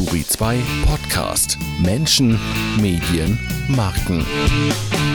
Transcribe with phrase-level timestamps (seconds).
[0.00, 1.58] Turi 2 Podcast.
[1.78, 2.40] Menschen,
[2.80, 4.24] Medien, Marken.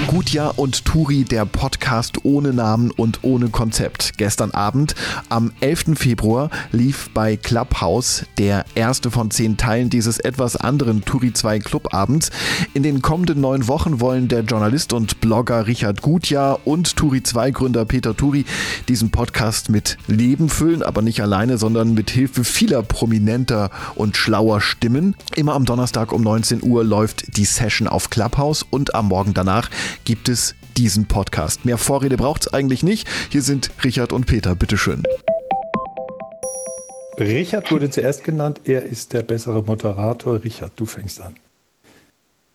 [0.07, 4.17] Gutjahr und Turi, der Podcast ohne Namen und ohne Konzept.
[4.17, 4.93] Gestern Abend,
[5.29, 5.97] am 11.
[5.97, 12.29] Februar, lief bei Clubhouse der erste von zehn Teilen dieses etwas anderen Turi 2 Clubabends.
[12.75, 17.49] In den kommenden neun Wochen wollen der Journalist und Blogger Richard Gutjahr und Turi 2
[17.51, 18.45] Gründer Peter Turi
[18.87, 24.61] diesen Podcast mit Leben füllen, aber nicht alleine, sondern mit Hilfe vieler prominenter und schlauer
[24.77, 25.15] Stimmen.
[25.35, 29.69] Immer am Donnerstag um 19 Uhr läuft die Session auf Clubhouse und am Morgen danach
[30.03, 31.65] gibt es diesen Podcast.
[31.65, 33.07] Mehr Vorrede braucht es eigentlich nicht.
[33.31, 34.53] Hier sind Richard und Peter.
[34.55, 35.03] Bitteschön.
[37.17, 38.61] Richard wurde zuerst genannt.
[38.65, 40.43] Er ist der bessere Moderator.
[40.43, 41.35] Richard, du fängst an.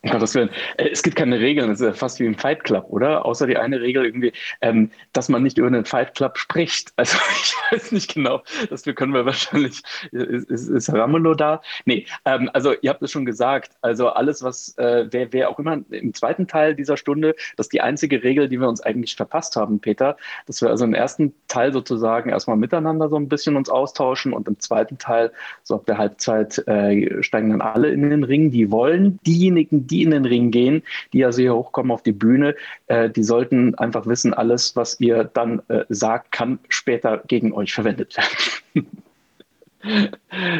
[0.09, 0.49] Gottes Willen.
[0.77, 3.23] Äh, es gibt keine Regeln, es ist ja fast wie im Fight Club, oder?
[3.25, 6.93] Außer die eine Regel irgendwie, ähm, dass man nicht über einen Fight Club spricht.
[7.01, 11.61] Also ich weiß nicht genau, das können wir wahrscheinlich, ist, ist, ist Ramelow da?
[11.85, 15.57] Nee, ähm, also ihr habt es schon gesagt, also alles, was, äh, wer, wer auch
[15.57, 19.15] immer im zweiten Teil dieser Stunde, das ist die einzige Regel, die wir uns eigentlich
[19.15, 20.15] verpasst haben, Peter,
[20.45, 24.47] dass wir also im ersten Teil sozusagen erstmal miteinander so ein bisschen uns austauschen und
[24.47, 25.31] im zweiten Teil,
[25.63, 29.19] so ab der Halbzeit, äh, steigen dann alle in den Ring, die wollen.
[29.25, 32.55] Diejenigen, die in den Ring gehen, die also hier hochkommen auf die Bühne,
[32.87, 37.73] äh, die sollten einfach wissen, alles, was ihr dann äh, sagt, kann später gegen euch
[37.73, 38.87] verwendet werden.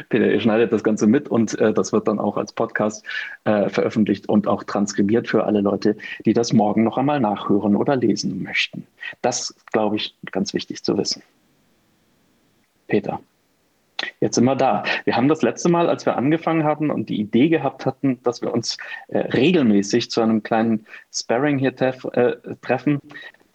[0.10, 3.06] Peter, ihr schneidet das Ganze mit und äh, das wird dann auch als Podcast
[3.44, 5.95] äh, veröffentlicht und auch transkribiert für alle Leute,
[6.26, 8.88] die das morgen noch einmal nachhören oder lesen möchten.
[9.22, 11.22] Das, glaube ich, ganz wichtig zu wissen.
[12.88, 13.22] Peter.
[14.20, 14.84] Jetzt sind wir da.
[15.06, 18.42] Wir haben das letzte Mal, als wir angefangen hatten und die Idee gehabt hatten, dass
[18.42, 18.78] wir uns
[19.10, 23.02] äh, regelmäßig zu einem kleinen Sparring hier tref, äh, treffen,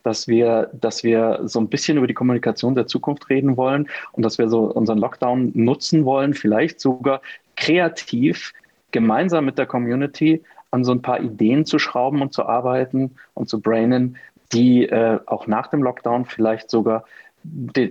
[0.02, 4.22] dass wir, dass wir so ein bisschen über die Kommunikation der Zukunft reden wollen und
[4.24, 7.20] dass wir so unseren Lockdown nutzen wollen, vielleicht sogar
[7.56, 8.52] kreativ
[8.92, 13.48] gemeinsam mit der Community an so ein paar Ideen zu schrauben und zu arbeiten und
[13.48, 14.16] zu brainen,
[14.52, 17.04] die äh, auch nach dem Lockdown vielleicht sogar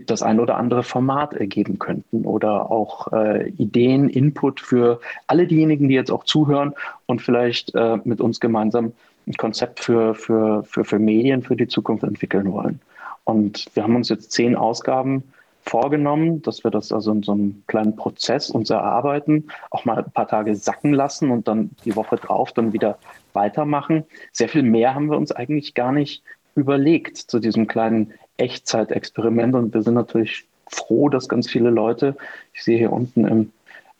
[0.05, 5.87] das ein oder andere Format ergeben könnten oder auch äh, Ideen, Input für alle diejenigen,
[5.87, 6.73] die jetzt auch zuhören
[7.05, 8.93] und vielleicht äh, mit uns gemeinsam
[9.27, 12.79] ein Konzept für, für, für, für Medien für die Zukunft entwickeln wollen.
[13.23, 15.23] Und wir haben uns jetzt zehn Ausgaben
[15.65, 20.11] vorgenommen, dass wir das also in so einem kleinen Prozess uns erarbeiten, auch mal ein
[20.11, 22.99] paar Tage sacken lassen und dann die Woche drauf dann wieder
[23.33, 24.03] weitermachen.
[24.31, 26.23] Sehr viel mehr haben wir uns eigentlich gar nicht
[26.55, 32.15] überlegt zu diesem kleinen Echtzeitexperiment und wir sind natürlich froh, dass ganz viele Leute,
[32.53, 33.51] ich sehe hier unten im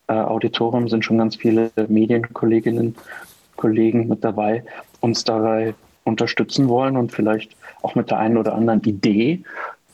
[0.07, 2.95] äh, Auditorium sind schon ganz viele Medienkolleginnen,
[3.55, 4.63] Kollegen mit dabei,
[4.99, 5.73] uns dabei
[6.03, 9.43] unterstützen wollen und vielleicht auch mit der einen oder anderen Idee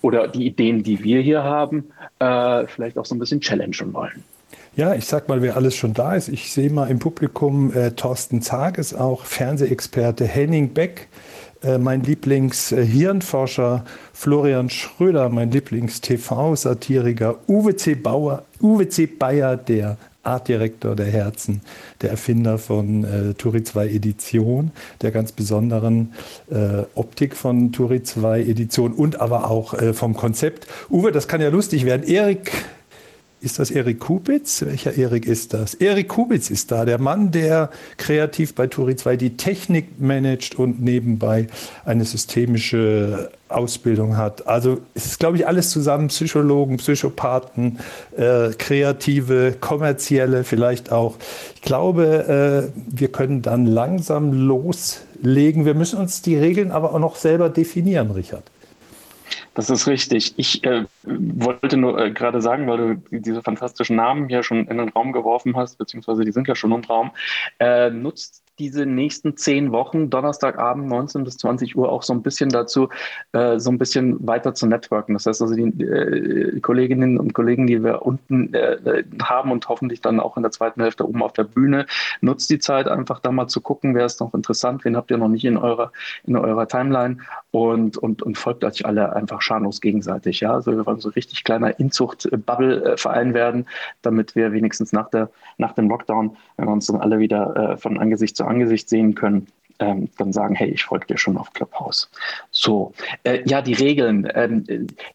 [0.02, 4.24] oder die Ideen, die wir hier haben, äh, vielleicht auch so ein bisschen challengen wollen.
[4.76, 6.30] Ja, ich sag mal, wer alles schon da ist.
[6.30, 11.08] Ich sehe mal im Publikum äh, Thorsten Zages auch, Fernsehexperte Henning Beck,
[11.80, 17.96] mein Lieblingshirnforscher Florian Schröder, mein Lieblings-TV-Satiriker Uwe C.
[17.96, 19.06] Bauer, Uwe C.
[19.06, 21.62] Bayer, der Artdirektor der Herzen,
[22.02, 24.72] der Erfinder von äh, Turi 2 Edition,
[25.02, 26.14] der ganz besonderen
[26.52, 30.68] äh, Optik von Turi 2 Edition und aber auch äh, vom Konzept.
[30.90, 32.04] Uwe, das kann ja lustig werden.
[32.04, 32.52] Erik
[33.42, 34.64] ist das Erik Kubitz?
[34.64, 35.74] Welcher Erik ist das?
[35.74, 40.82] Erik Kubitz ist da, der Mann, der kreativ bei Turi 2 die Technik managt und
[40.82, 41.48] nebenbei
[41.84, 44.48] eine systemische Ausbildung hat.
[44.48, 47.80] Also es ist, glaube ich, alles zusammen, Psychologen, Psychopathen,
[48.16, 51.16] äh, Kreative, Kommerzielle vielleicht auch.
[51.56, 55.66] Ich glaube, äh, wir können dann langsam loslegen.
[55.66, 58.51] Wir müssen uns die Regeln aber auch noch selber definieren, Richard.
[59.54, 60.34] Das ist richtig.
[60.38, 64.78] Ich äh, wollte nur äh, gerade sagen, weil du diese fantastischen Namen hier schon in
[64.78, 67.12] den Raum geworfen hast, beziehungsweise die sind ja schon im Raum,
[67.60, 72.50] äh, nutzt diese nächsten zehn Wochen, Donnerstagabend 19 bis 20 Uhr, auch so ein bisschen
[72.50, 72.90] dazu,
[73.32, 75.16] äh, so ein bisschen weiter zu networken.
[75.16, 80.00] Das heißt also, die äh, Kolleginnen und Kollegen, die wir unten äh, haben und hoffentlich
[80.02, 81.88] dann auch in der zweiten Hälfte oben auf der Bühne,
[82.22, 85.18] nutzt die Zeit einfach da mal zu gucken, wer ist noch interessant, wen habt ihr
[85.18, 85.92] noch nicht in eurer,
[86.26, 87.18] in eurer Timeline
[87.52, 90.40] und, und, und folgt euch alle einfach schamlos gegenseitig.
[90.40, 90.54] Ja?
[90.54, 93.68] Also wir wollen so richtig kleiner Inzucht-Bubble-Verein werden,
[94.02, 97.78] damit wir wenigstens nach, der, nach dem Lockdown, wenn wir uns dann alle wieder äh,
[97.78, 99.48] von Angesicht zu Angesicht sehen können,
[99.82, 102.10] ähm, dann sagen, hey, ich folge dir schon auf Clubhouse.
[102.52, 102.94] So,
[103.24, 104.30] äh, ja, die Regeln.
[104.34, 104.64] Ähm,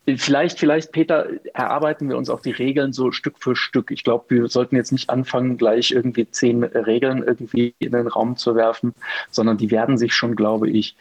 [0.07, 3.91] äh, vielleicht, vielleicht, Peter, erarbeiten wir uns auch die Regeln so Stück für Stück.
[3.93, 8.37] Ich glaube, wir sollten jetzt nicht anfangen, gleich irgendwie zehn Regeln irgendwie in den Raum
[8.37, 8.93] zu werfen,
[9.31, 10.97] sondern die werden sich schon, glaube ich,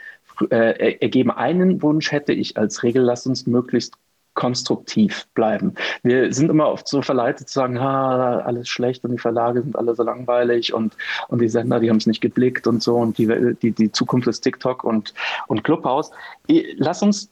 [0.50, 1.32] äh, ergeben.
[1.32, 3.94] Einen Wunsch hätte ich als Regel, lass uns möglichst
[4.36, 5.74] konstruktiv bleiben.
[6.04, 9.78] Wir sind immer oft so verleitet zu sagen, ha, alles schlecht und die Verlage sind
[9.78, 10.96] alle so langweilig und,
[11.30, 14.28] und die Sender, die haben es nicht geblickt und so und die, die, die Zukunft
[14.28, 15.14] ist TikTok und,
[15.48, 16.12] und Clubhouse.
[16.76, 17.32] Lass uns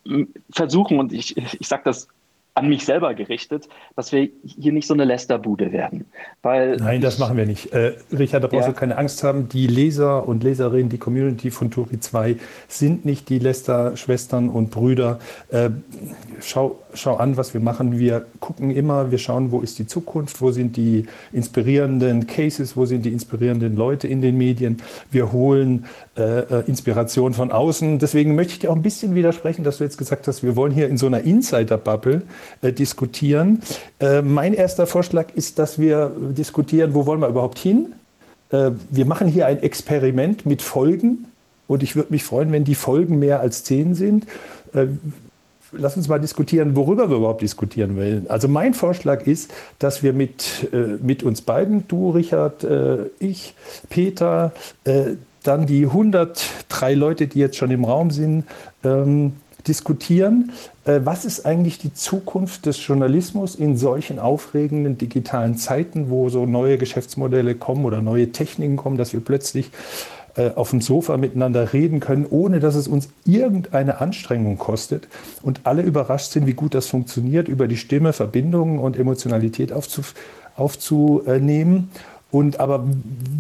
[0.49, 2.07] versuchen, und ich, ich sage das
[2.55, 6.05] an mich selber gerichtet, dass wir hier nicht so eine Lästerbude werden.
[6.43, 7.73] Weil Nein, das machen wir nicht.
[7.73, 8.73] Äh, Richard, da brauchst ja.
[8.73, 9.49] du keine Angst haben.
[9.49, 12.35] Die Leser und Leserinnen, die Community von Turi 2
[12.67, 15.19] sind nicht die Läster-Schwestern und Brüder.
[15.49, 15.71] Äh,
[16.41, 17.97] schau, schau an, was wir machen.
[17.97, 22.85] Wir gucken immer, wir schauen, wo ist die Zukunft, wo sind die inspirierenden Cases, wo
[22.85, 24.77] sind die inspirierenden Leute in den Medien.
[25.09, 25.85] Wir holen
[26.15, 27.97] äh, Inspiration von außen.
[27.97, 30.71] Deswegen möchte ich dir auch ein bisschen widersprechen, dass du jetzt gesagt hast, wir wollen
[30.71, 32.21] hier in so einer Insider-Bubble
[32.61, 33.61] äh, diskutieren.
[33.99, 37.93] Äh, mein erster Vorschlag ist, dass wir diskutieren, wo wollen wir überhaupt hin?
[38.53, 41.25] Äh, wir machen hier ein Experiment mit Folgen
[41.67, 44.25] und ich würde mich freuen, wenn die Folgen mehr als zehn sind.
[44.73, 44.87] Äh,
[45.71, 48.27] lass uns mal diskutieren, worüber wir überhaupt diskutieren wollen.
[48.29, 52.65] Also mein Vorschlag ist, dass wir mit, äh, mit uns beiden, du, Richard,
[53.19, 53.55] ich,
[53.89, 54.53] Peter,
[55.43, 58.45] dann die 103 Leute, die jetzt schon im Raum sind,
[58.83, 59.33] ähm,
[59.67, 60.51] diskutieren,
[60.85, 66.45] äh, was ist eigentlich die Zukunft des Journalismus in solchen aufregenden digitalen Zeiten, wo so
[66.45, 69.71] neue Geschäftsmodelle kommen oder neue Techniken kommen, dass wir plötzlich
[70.35, 75.07] äh, auf dem Sofa miteinander reden können, ohne dass es uns irgendeine Anstrengung kostet
[75.43, 79.71] und alle überrascht sind, wie gut das funktioniert, über die Stimme Verbindungen und Emotionalität
[80.55, 81.91] aufzunehmen.
[82.33, 82.83] Und aber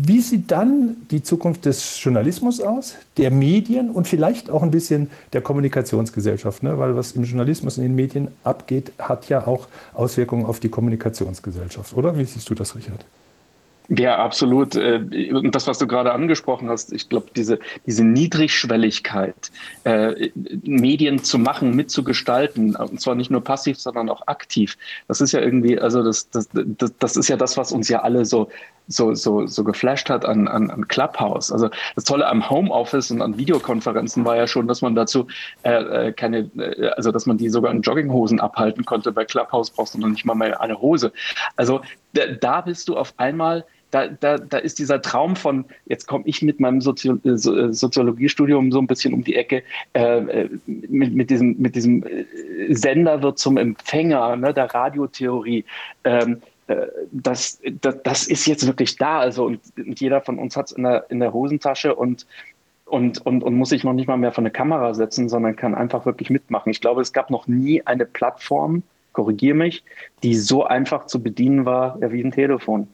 [0.05, 5.09] wie sieht dann die Zukunft des Journalismus aus, der Medien und vielleicht auch ein bisschen
[5.33, 6.61] der Kommunikationsgesellschaft?
[6.61, 6.77] Ne?
[6.77, 11.97] Weil was im Journalismus in den Medien abgeht, hat ja auch Auswirkungen auf die Kommunikationsgesellschaft,
[11.97, 12.19] oder?
[12.19, 13.03] Wie siehst du das, Richard?
[13.89, 14.75] Ja, absolut.
[14.75, 19.51] Äh, und das, was du gerade angesprochen hast, ich glaube, diese, diese Niedrigschwelligkeit,
[19.83, 20.29] äh,
[20.63, 25.41] Medien zu machen, mitzugestalten, und zwar nicht nur passiv, sondern auch aktiv, das ist ja
[25.41, 28.49] irgendwie, also das, das, das, das ist ja das, was uns ja alle so,
[28.87, 31.51] so, so, so geflasht hat an, an, an Clubhouse.
[31.51, 35.27] Also das Tolle am Homeoffice und an Videokonferenzen war ja schon, dass man dazu
[35.63, 39.11] äh, äh keine, äh, also dass man die sogar in Jogginghosen abhalten konnte.
[39.11, 41.11] Bei Clubhouse brauchst du noch nicht mal mehr eine Hose.
[41.55, 41.81] Also
[42.13, 46.23] da, da bist du auf einmal da, da, da ist dieser Traum von, jetzt komme
[46.25, 49.61] ich mit meinem Sozi äh, Soziologiestudium so ein bisschen um die Ecke,
[49.93, 52.03] äh, mit, mit, diesem, mit diesem
[52.69, 55.63] Sender wird zum Empfänger ne, der Radiotheorie.
[56.05, 56.52] Ähm, äh,
[57.11, 59.19] das, das, das, ist jetzt wirklich da.
[59.19, 62.25] Also, und, und jeder von uns hat es in der, in der Hosentasche und,
[62.85, 65.75] und, und, und muss sich noch nicht mal mehr von der Kamera setzen, sondern kann
[65.75, 66.69] einfach wirklich mitmachen.
[66.69, 69.83] Ich glaube, es gab noch nie eine Plattform, korrigiere mich,
[70.23, 72.87] die so einfach zu bedienen war ja, wie ein Telefon.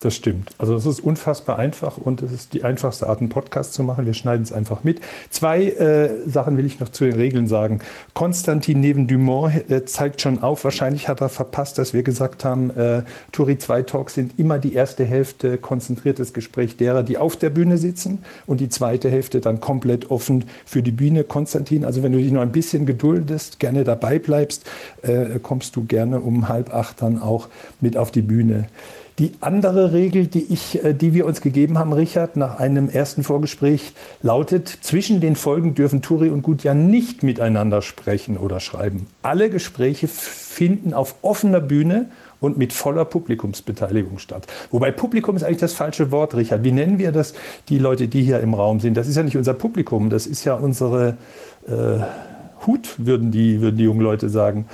[0.00, 0.50] Das stimmt.
[0.58, 4.06] Also es ist unfassbar einfach und es ist die einfachste Art, einen Podcast zu machen.
[4.06, 5.00] Wir schneiden es einfach mit.
[5.28, 7.80] Zwei äh, Sachen will ich noch zu den Regeln sagen.
[8.14, 12.70] Konstantin neben Dumont äh, zeigt schon auf, wahrscheinlich hat er verpasst, dass wir gesagt haben,
[12.76, 13.02] äh,
[13.32, 17.76] Turi 2 Talks sind immer die erste Hälfte konzentriertes Gespräch derer, die auf der Bühne
[17.76, 21.24] sitzen und die zweite Hälfte dann komplett offen für die Bühne.
[21.24, 24.64] Konstantin, also wenn du dich noch ein bisschen geduldest, gerne dabei bleibst,
[25.02, 27.48] äh, kommst du gerne um halb acht dann auch
[27.80, 28.68] mit auf die Bühne.
[29.18, 33.24] Die andere Regel, die, ich, äh, die wir uns gegeben haben, Richard, nach einem ersten
[33.24, 33.92] Vorgespräch,
[34.22, 39.06] lautet, zwischen den Folgen dürfen Turi und Gutja nicht miteinander sprechen oder schreiben.
[39.22, 42.06] Alle Gespräche finden auf offener Bühne
[42.40, 44.46] und mit voller Publikumsbeteiligung statt.
[44.70, 46.62] Wobei Publikum ist eigentlich das falsche Wort, Richard.
[46.62, 47.34] Wie nennen wir das,
[47.68, 48.96] die Leute, die hier im Raum sind?
[48.96, 51.16] Das ist ja nicht unser Publikum, das ist ja unsere
[51.66, 51.98] äh,
[52.66, 54.66] Hut, würden die, würden die jungen Leute sagen.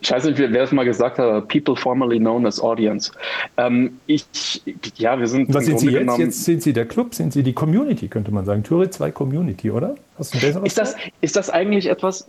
[0.00, 3.10] Ich weiß nicht, wer es mal gesagt hat, People formerly known as Audience.
[3.56, 4.24] Ähm, ich,
[4.96, 5.52] ja, wir sind.
[5.52, 6.18] Was sind Sie jetzt?
[6.18, 8.62] Jetzt sind Sie der Club, sind Sie die Community, könnte man sagen.
[8.62, 9.96] Türe 2 Community, oder?
[10.18, 12.26] Hast du ein besseres ist das, ist das eigentlich etwas,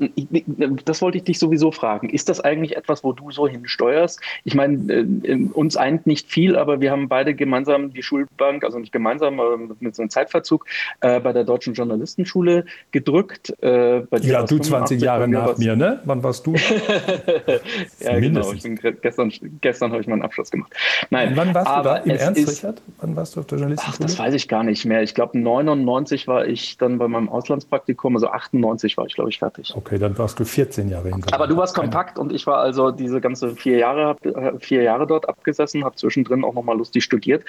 [0.86, 4.22] das wollte ich dich sowieso fragen, ist das eigentlich etwas, wo du so hinsteuerst?
[4.46, 8.80] Ich meine, äh, uns eint nicht viel, aber wir haben beide gemeinsam die Schulbank, also
[8.80, 10.66] nicht gemeinsam, aber mit so einem Zeitverzug,
[11.02, 13.54] äh, bei der Deutschen Journalistenschule gedrückt.
[13.62, 16.00] Äh, ja, du 20 Jahre nach mir, ne?
[16.06, 16.54] Wann warst du?
[18.00, 18.54] ja, genau.
[18.54, 20.74] Ich bin gestern, gestern habe ich meinen Abschluss gemacht.
[21.10, 21.98] Nein, wann warst du da?
[21.98, 22.82] Im Ernst, ist, Richard?
[23.02, 23.98] Wann warst du auf der Journalistenschule?
[24.00, 25.04] Ach, das weiß ich gar nicht mehr.
[25.04, 27.30] Ich glaube, 99 war ich dann bei meinem
[27.74, 28.16] Auslandspraktikum.
[28.16, 29.74] Also 98 war ich, glaube ich, fertig.
[29.76, 31.34] Okay, dann warst du 14 Jahre hinter.
[31.34, 34.16] Aber du warst kompakt und ich war also diese ganze vier Jahre,
[34.60, 37.44] vier Jahre dort abgesessen, habe zwischendrin auch nochmal lustig studiert.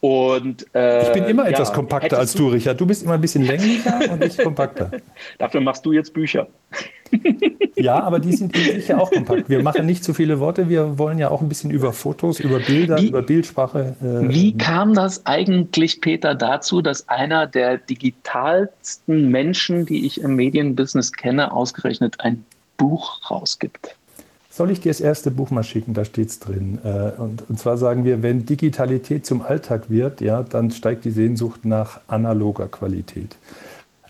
[0.00, 2.80] Und, äh, ich bin immer ja, etwas kompakter als du, Richard.
[2.80, 4.90] Du bist immer ein bisschen länglicher und ich kompakter.
[5.38, 6.48] Dafür machst du jetzt Bücher.
[7.76, 9.48] Ja, aber die sind sicher auch kompakt.
[9.48, 12.58] Wir machen nicht zu viele Worte, wir wollen ja auch ein bisschen über Fotos, über
[12.58, 13.96] Bilder, wie, über Bildsprache.
[14.02, 20.36] Äh, wie kam das eigentlich, Peter, dazu, dass einer der digitalsten Menschen, die ich im
[20.36, 22.44] Medienbusiness kenne, ausgerechnet ein
[22.76, 23.96] Buch rausgibt?
[24.60, 26.80] soll ich dir das erste Buch mal schicken, da steht es drin.
[26.84, 31.12] Äh, und, und zwar sagen wir, wenn Digitalität zum Alltag wird, ja, dann steigt die
[31.12, 33.36] Sehnsucht nach analoger Qualität.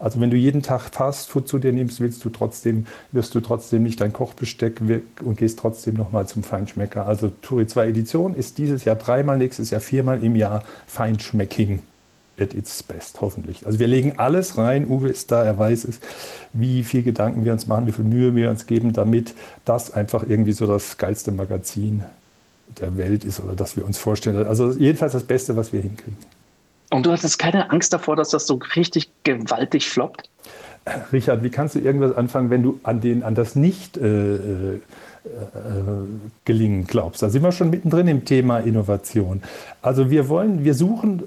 [0.00, 3.82] Also wenn du jeden Tag Fastfood zu dir nimmst, willst du trotzdem, wirst du trotzdem
[3.82, 4.80] nicht dein Kochbesteck
[5.22, 7.06] und gehst trotzdem nochmal zum Feinschmecker.
[7.06, 11.80] Also Turi 2 Edition ist dieses Jahr dreimal, nächstes Jahr viermal im Jahr Feinschmecking
[12.38, 13.66] at its best, hoffentlich.
[13.66, 16.00] Also wir legen alles rein, Uwe ist da, er weiß es,
[16.54, 19.34] wie viel Gedanken wir uns machen, wie viel Mühe wir uns geben, damit
[19.66, 22.04] das einfach irgendwie so das geilste Magazin
[22.80, 24.46] der Welt ist oder das wir uns vorstellen.
[24.46, 26.16] Also jedenfalls das Beste, was wir hinkriegen.
[26.90, 30.28] Und du hattest keine Angst davor, dass das so richtig gewaltig floppt?
[31.12, 34.78] Richard, wie kannst du irgendwas anfangen, wenn du an, den, an das nicht äh, äh,
[36.44, 37.22] gelingen glaubst?
[37.22, 39.42] Da sind wir schon mittendrin im Thema Innovation.
[39.82, 41.24] Also wir wollen, wir suchen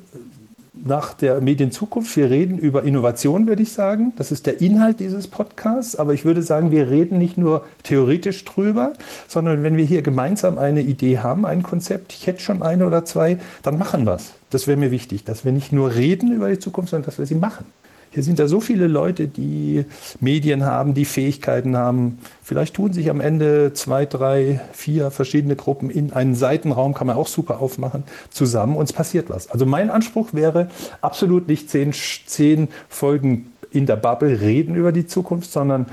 [0.85, 2.15] nach der Medienzukunft.
[2.17, 4.13] Wir reden über Innovation, würde ich sagen.
[4.17, 5.95] Das ist der Inhalt dieses Podcasts.
[5.95, 8.93] Aber ich würde sagen, wir reden nicht nur theoretisch drüber,
[9.27, 13.05] sondern wenn wir hier gemeinsam eine Idee haben, ein Konzept, ich hätte schon eine oder
[13.05, 14.33] zwei, dann machen wir es.
[14.49, 17.25] Das wäre mir wichtig, dass wir nicht nur reden über die Zukunft, sondern dass wir
[17.25, 17.65] sie machen.
[18.13, 19.85] Hier sind da so viele Leute, die
[20.19, 22.19] Medien haben, die Fähigkeiten haben.
[22.43, 27.15] Vielleicht tun sich am Ende zwei, drei, vier verschiedene Gruppen in einen Seitenraum, kann man
[27.15, 29.49] auch super aufmachen, zusammen und es passiert was.
[29.49, 30.69] Also mein Anspruch wäre
[31.01, 31.91] absolut nicht zehn,
[32.27, 35.87] zehn Folgen in der Bubble reden über die Zukunft, sondern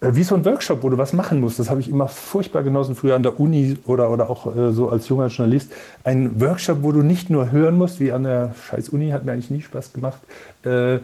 [0.00, 1.58] äh, wie so ein Workshop, wo du was machen musst.
[1.58, 4.88] Das habe ich immer furchtbar genossen, früher an der Uni oder, oder auch äh, so
[4.88, 5.72] als junger Journalist.
[6.04, 9.32] Ein Workshop, wo du nicht nur hören musst, wie an der scheiß Uni, hat mir
[9.32, 10.20] eigentlich nie Spaß gemacht,
[10.64, 10.98] äh,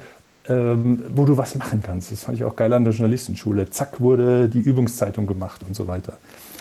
[0.48, 2.12] ähm, wo du was machen kannst.
[2.12, 3.70] Das fand ich auch geil an der Journalistenschule.
[3.70, 6.14] Zack, wurde die Übungszeitung gemacht und so weiter.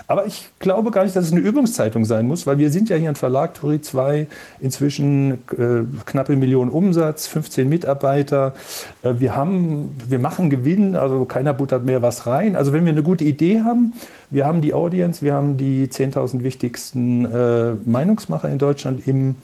[0.08, 2.96] Aber ich glaube gar nicht, dass es eine Übungszeitung sein muss, weil wir sind ja
[2.96, 4.28] hier ein Verlag, Turi 2,
[4.60, 8.54] inzwischen äh, knappe Million Umsatz, 15 Mitarbeiter.
[9.02, 12.56] Äh, wir, haben, wir machen Gewinn, also keiner buttert mehr was rein.
[12.56, 13.94] Also wenn wir eine gute Idee haben,
[14.30, 19.36] wir haben die Audience, wir haben die 10.000 wichtigsten äh, Meinungsmacher in Deutschland im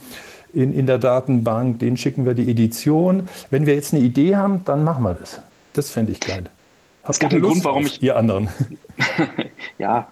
[0.53, 3.27] in, in der Datenbank, denen schicken wir die Edition.
[3.49, 5.41] Wenn wir jetzt eine Idee haben, dann machen wir das.
[5.73, 6.45] Das fände ich geil.
[7.07, 8.01] Es gibt einen Grund, warum ich.
[8.03, 8.49] Ihr anderen.
[9.77, 10.07] ja,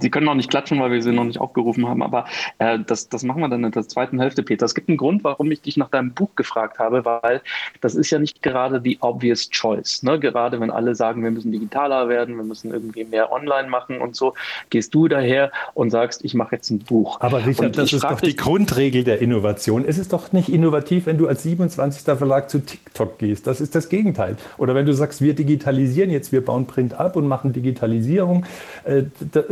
[0.00, 2.26] Sie können noch nicht klatschen, weil wir sie noch nicht aufgerufen haben, aber
[2.58, 4.64] äh, das, das machen wir dann in der zweiten Hälfte, Peter.
[4.64, 7.42] Es gibt einen Grund, warum ich dich nach deinem Buch gefragt habe, weil
[7.80, 10.02] das ist ja nicht gerade die obvious choice.
[10.02, 10.18] Ne?
[10.18, 14.16] Gerade wenn alle sagen, wir müssen digitaler werden, wir müssen irgendwie mehr online machen und
[14.16, 14.34] so,
[14.70, 17.20] gehst du daher und sagst, ich mache jetzt ein Buch.
[17.20, 19.84] Aber Richard, das ist doch die Grundregel der Innovation.
[19.86, 22.04] Es ist doch nicht innovativ, wenn du als 27.
[22.16, 23.46] Verlag zu TikTok gehst.
[23.46, 24.36] Das ist das Gegenteil.
[24.56, 28.46] Oder wenn du sagst, wir digitalisieren jetzt, wir bauen Print ab und machen Digitalisierung.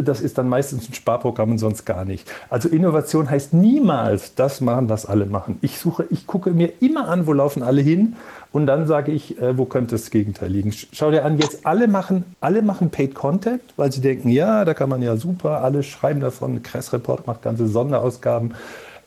[0.06, 2.30] Das ist dann meistens ein Sparprogramm und sonst gar nicht.
[2.48, 5.58] Also Innovation heißt niemals das machen, was alle machen.
[5.60, 8.16] Ich suche, ich gucke mir immer an, wo laufen alle hin
[8.52, 10.72] und dann sage ich, äh, wo könnte das Gegenteil liegen.
[10.72, 14.72] Schau dir an, jetzt alle machen, alle machen Paid Content, weil sie denken, ja, da
[14.72, 18.54] kann man ja super, alle schreiben davon, Kress Report macht ganze Sonderausgaben.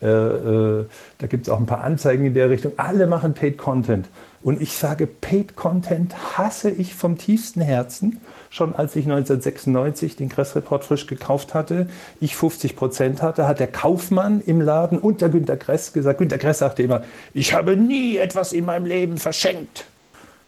[0.01, 0.85] Äh, äh,
[1.17, 2.73] da gibt es auch ein paar Anzeigen in der Richtung.
[2.77, 4.07] Alle machen Paid Content.
[4.41, 10.29] Und ich sage, Paid Content hasse ich vom tiefsten Herzen schon als ich 1996 den
[10.29, 11.87] Kress-Report frisch gekauft hatte,
[12.19, 16.59] ich 50 Prozent hatte, hat der Kaufmann im Laden unter Günter Kress gesagt, Günter Kress
[16.59, 17.03] sagte immer,
[17.33, 19.85] ich habe nie etwas in meinem Leben verschenkt.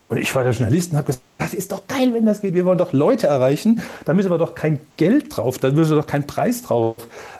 [0.10, 2.54] Und ich war der Journalist und habe gesagt, das ist doch geil, wenn das geht.
[2.54, 3.82] Wir wollen doch Leute erreichen.
[4.06, 6.96] Da müssen wir doch kein Geld drauf, da müssen wir doch keinen Preis drauf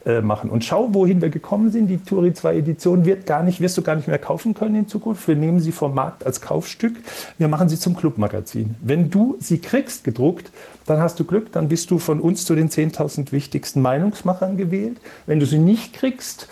[0.08, 0.50] äh, machen.
[0.50, 1.86] Und schau, wohin wir gekommen sind.
[1.88, 4.88] Die Turi 2 Edition wird gar nicht, wirst du gar nicht mehr kaufen können in
[4.88, 5.28] Zukunft.
[5.28, 6.96] Wir nehmen sie vom Markt als Kaufstück.
[7.38, 8.76] Wir machen sie zum Clubmagazin.
[8.82, 10.52] Wenn du sie kriegst gedruckt,
[10.88, 14.98] dann hast du Glück, dann bist du von uns zu den 10.000 wichtigsten Meinungsmachern gewählt.
[15.28, 16.48] Wenn du sie nicht kriegst,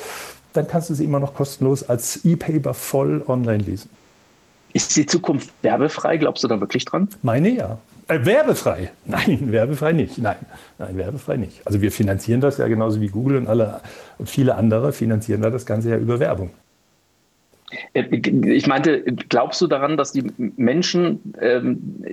[0.54, 3.90] dann kannst du sie immer noch kostenlos als E-Paper voll online lesen.
[4.74, 6.18] Ist die Zukunft werbefrei?
[6.18, 7.10] Glaubst du da wirklich dran?
[7.22, 7.80] Meine ja.
[8.08, 8.92] Äh, werbefrei?
[9.06, 10.18] Nein, werbefrei nicht.
[10.18, 10.38] Nein,
[10.78, 11.66] nein, werbefrei nicht.
[11.66, 13.82] Also wir finanzieren das ja genauso wie Google und alle
[14.18, 16.52] und viele andere finanzieren da das Ganze ja über Werbung.
[17.94, 22.04] Äh, ich meinte, glaubst du daran, dass die Menschen, ähm,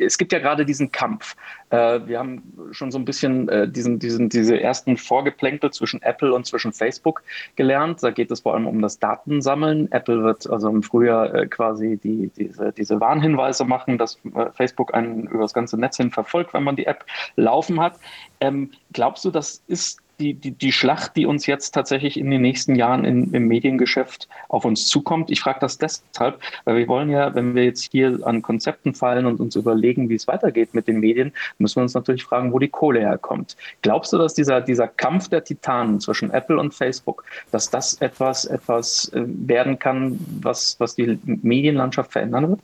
[0.00, 1.36] es gibt ja gerade diesen Kampf.
[1.70, 6.32] Äh, wir haben schon so ein bisschen äh, diesen, diesen, diese ersten Vorgeplänkel zwischen Apple
[6.34, 7.22] und zwischen Facebook
[7.56, 8.02] gelernt.
[8.02, 9.90] Da geht es vor allem um das Datensammeln.
[9.92, 14.94] Apple wird also im Frühjahr äh, quasi die, diese, diese Warnhinweise machen, dass äh, Facebook
[14.94, 17.04] einen über das ganze Netz hin verfolgt, wenn man die App
[17.36, 17.98] laufen hat.
[18.40, 22.42] Ähm, glaubst du, das ist die, die, die Schlacht, die uns jetzt tatsächlich in den
[22.42, 25.30] nächsten Jahren in, im Mediengeschäft auf uns zukommt.
[25.30, 29.26] Ich frage das deshalb, weil wir wollen ja, wenn wir jetzt hier an Konzepten fallen
[29.26, 32.58] und uns überlegen, wie es weitergeht mit den Medien, müssen wir uns natürlich fragen, wo
[32.58, 33.56] die Kohle herkommt.
[33.82, 38.44] Glaubst du, dass dieser, dieser Kampf der Titanen zwischen Apple und Facebook, dass das etwas,
[38.44, 42.60] etwas äh, werden kann, was, was die Medienlandschaft verändern wird?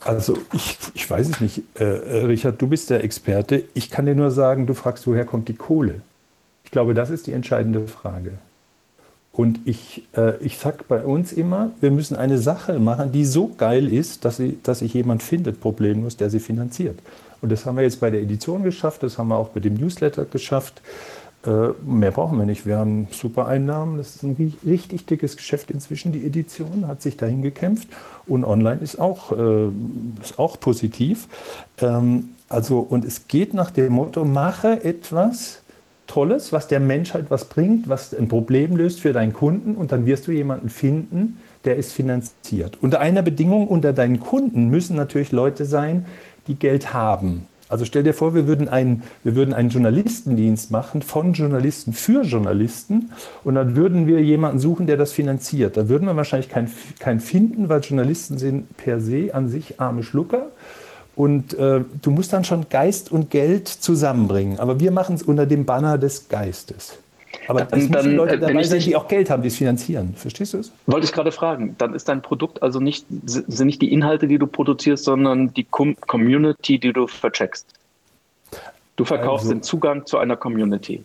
[0.00, 1.62] Also ich, ich weiß es nicht.
[1.78, 3.64] Äh, äh, Richard, du bist der Experte.
[3.74, 6.02] Ich kann dir nur sagen, du fragst, woher kommt die Kohle?
[6.64, 8.32] Ich glaube, das ist die entscheidende Frage.
[9.32, 13.48] Und ich, äh, ich sage bei uns immer, wir müssen eine Sache machen, die so
[13.56, 16.98] geil ist, dass, sie, dass sich jemand findet, problemlos, der sie finanziert.
[17.40, 19.74] Und das haben wir jetzt bei der Edition geschafft, das haben wir auch mit dem
[19.74, 20.82] Newsletter geschafft.
[21.46, 22.66] Äh, mehr brauchen wir nicht.
[22.66, 23.96] Wir haben super Einnahmen.
[23.96, 26.12] Das ist ein richtig dickes Geschäft inzwischen.
[26.12, 27.88] Die Edition hat sich dahin gekämpft.
[28.26, 29.68] Und online ist auch, äh,
[30.20, 31.28] ist auch positiv.
[31.80, 35.62] Ähm, also, und es geht nach dem Motto, mache etwas
[36.08, 39.76] Tolles, was der Menschheit was bringt, was ein Problem löst für deinen Kunden.
[39.76, 42.78] Und dann wirst du jemanden finden, der ist finanziert.
[42.80, 46.06] Unter einer Bedingung, unter deinen Kunden müssen natürlich Leute sein,
[46.48, 47.46] die Geld haben.
[47.68, 52.22] Also stell dir vor, wir würden, einen, wir würden einen Journalistendienst machen von Journalisten für
[52.22, 53.10] Journalisten
[53.44, 55.76] und dann würden wir jemanden suchen, der das finanziert.
[55.76, 60.02] Da würden wir wahrscheinlich keinen kein finden, weil Journalisten sind per se an sich arme
[60.02, 60.46] Schlucker.
[61.14, 64.60] Und äh, du musst dann schon Geist und Geld zusammenbringen.
[64.60, 66.98] Aber wir machen es unter dem Banner des Geistes.
[67.48, 70.14] Aber dann, es müssen Leute äh, dabei sein, die auch Geld haben, die es finanzieren.
[70.14, 70.70] Verstehst du es?
[70.86, 71.74] Wollte ich gerade fragen.
[71.78, 75.64] Dann ist dein Produkt also nicht, sind nicht die Inhalte, die du produzierst, sondern die
[75.64, 77.66] Community, die du vercheckst.
[78.96, 81.02] Du verkaufst also, den Zugang zu einer Community.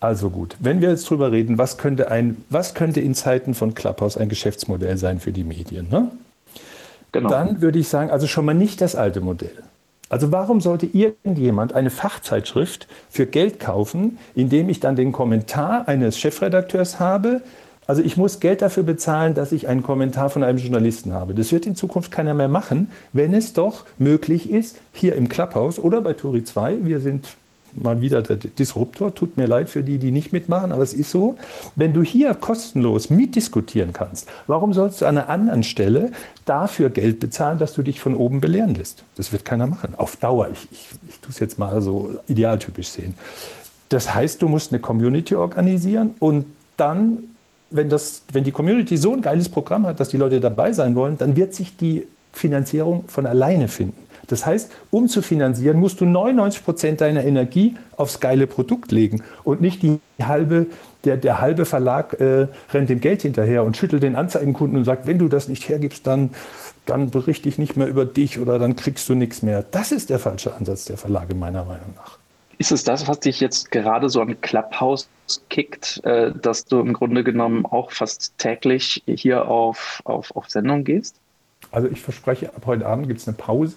[0.00, 3.74] Also gut, wenn wir jetzt drüber reden, was könnte, ein, was könnte in Zeiten von
[3.74, 5.88] Clubhouse ein Geschäftsmodell sein für die Medien?
[5.88, 6.10] Ne?
[7.12, 7.30] Genau.
[7.30, 9.62] Dann würde ich sagen, also schon mal nicht das alte Modell.
[10.08, 16.18] Also warum sollte irgendjemand eine Fachzeitschrift für Geld kaufen, indem ich dann den Kommentar eines
[16.18, 17.42] Chefredakteurs habe?
[17.88, 21.34] Also ich muss Geld dafür bezahlen, dass ich einen Kommentar von einem Journalisten habe.
[21.34, 25.78] Das wird in Zukunft keiner mehr machen, wenn es doch möglich ist, hier im Clubhouse
[25.78, 27.36] oder bei Turi 2, wir sind
[27.82, 29.14] mal wieder der Disruptor.
[29.14, 31.36] Tut mir leid für die, die nicht mitmachen, aber es ist so.
[31.74, 36.12] Wenn du hier kostenlos mitdiskutieren kannst, warum sollst du an einer anderen Stelle
[36.44, 39.04] dafür Geld bezahlen, dass du dich von oben belehren lässt?
[39.16, 39.94] Das wird keiner machen.
[39.96, 40.48] Auf Dauer.
[40.52, 43.14] Ich, ich, ich tue es jetzt mal so idealtypisch sehen.
[43.88, 47.18] Das heißt, du musst eine Community organisieren und dann,
[47.70, 50.94] wenn, das, wenn die Community so ein geiles Programm hat, dass die Leute dabei sein
[50.94, 54.05] wollen, dann wird sich die Finanzierung von alleine finden.
[54.26, 59.22] Das heißt, um zu finanzieren, musst du 99 Prozent deiner Energie aufs geile Produkt legen
[59.44, 60.66] und nicht die halbe,
[61.04, 65.06] der, der halbe Verlag äh, rennt dem Geld hinterher und schüttelt den Anzeigenkunden und sagt,
[65.06, 66.30] wenn du das nicht hergibst, dann,
[66.84, 69.64] dann berichte ich nicht mehr über dich oder dann kriegst du nichts mehr.
[69.70, 72.18] Das ist der falsche Ansatz der Verlage meiner Meinung nach.
[72.58, 75.08] Ist es das, was dich jetzt gerade so an Clubhouse
[75.50, 80.84] kickt, äh, dass du im Grunde genommen auch fast täglich hier auf, auf, auf Sendung
[80.84, 81.16] gehst?
[81.70, 83.74] Also ich verspreche, ab heute Abend gibt es eine Pause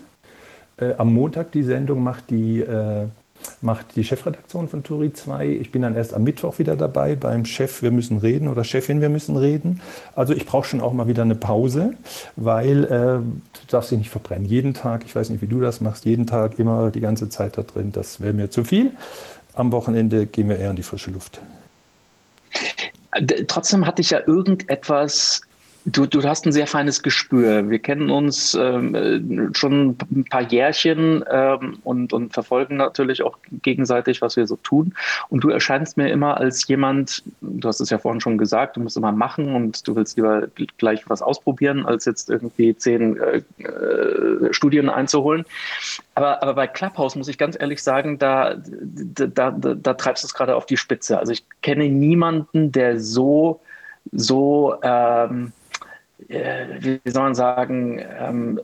[0.79, 3.05] äh, am Montag die Sendung macht die, äh,
[3.61, 5.47] macht die Chefredaktion von Turi 2.
[5.47, 9.01] Ich bin dann erst am Mittwoch wieder dabei beim Chef Wir müssen reden oder Chefin
[9.01, 9.81] Wir müssen reden.
[10.15, 11.93] Also ich brauche schon auch mal wieder eine Pause,
[12.35, 14.45] weil äh, du darfst dich nicht verbrennen.
[14.45, 17.57] Jeden Tag, ich weiß nicht, wie du das machst, jeden Tag immer die ganze Zeit
[17.57, 18.91] da drin, das wäre mir zu viel.
[19.53, 21.41] Am Wochenende gehen wir eher in die frische Luft.
[23.47, 25.41] Trotzdem hatte ich ja irgendetwas
[25.85, 27.69] Du, du hast ein sehr feines Gespür.
[27.69, 33.37] Wir kennen uns ähm, äh, schon ein paar Jährchen ähm, und, und verfolgen natürlich auch
[33.63, 34.93] gegenseitig, was wir so tun.
[35.29, 38.81] Und du erscheinst mir immer als jemand, du hast es ja vorhin schon gesagt, du
[38.81, 43.41] musst immer machen und du willst lieber gleich was ausprobieren, als jetzt irgendwie zehn äh,
[43.63, 45.45] äh, Studien einzuholen.
[46.13, 50.27] Aber, aber bei Clubhouse muss ich ganz ehrlich sagen, da, da, da, da treibst du
[50.27, 51.17] es gerade auf die Spitze.
[51.17, 53.61] Also ich kenne niemanden, der so
[54.11, 55.58] so ähm, äh,
[56.27, 58.59] wie soll man sagen, ähm,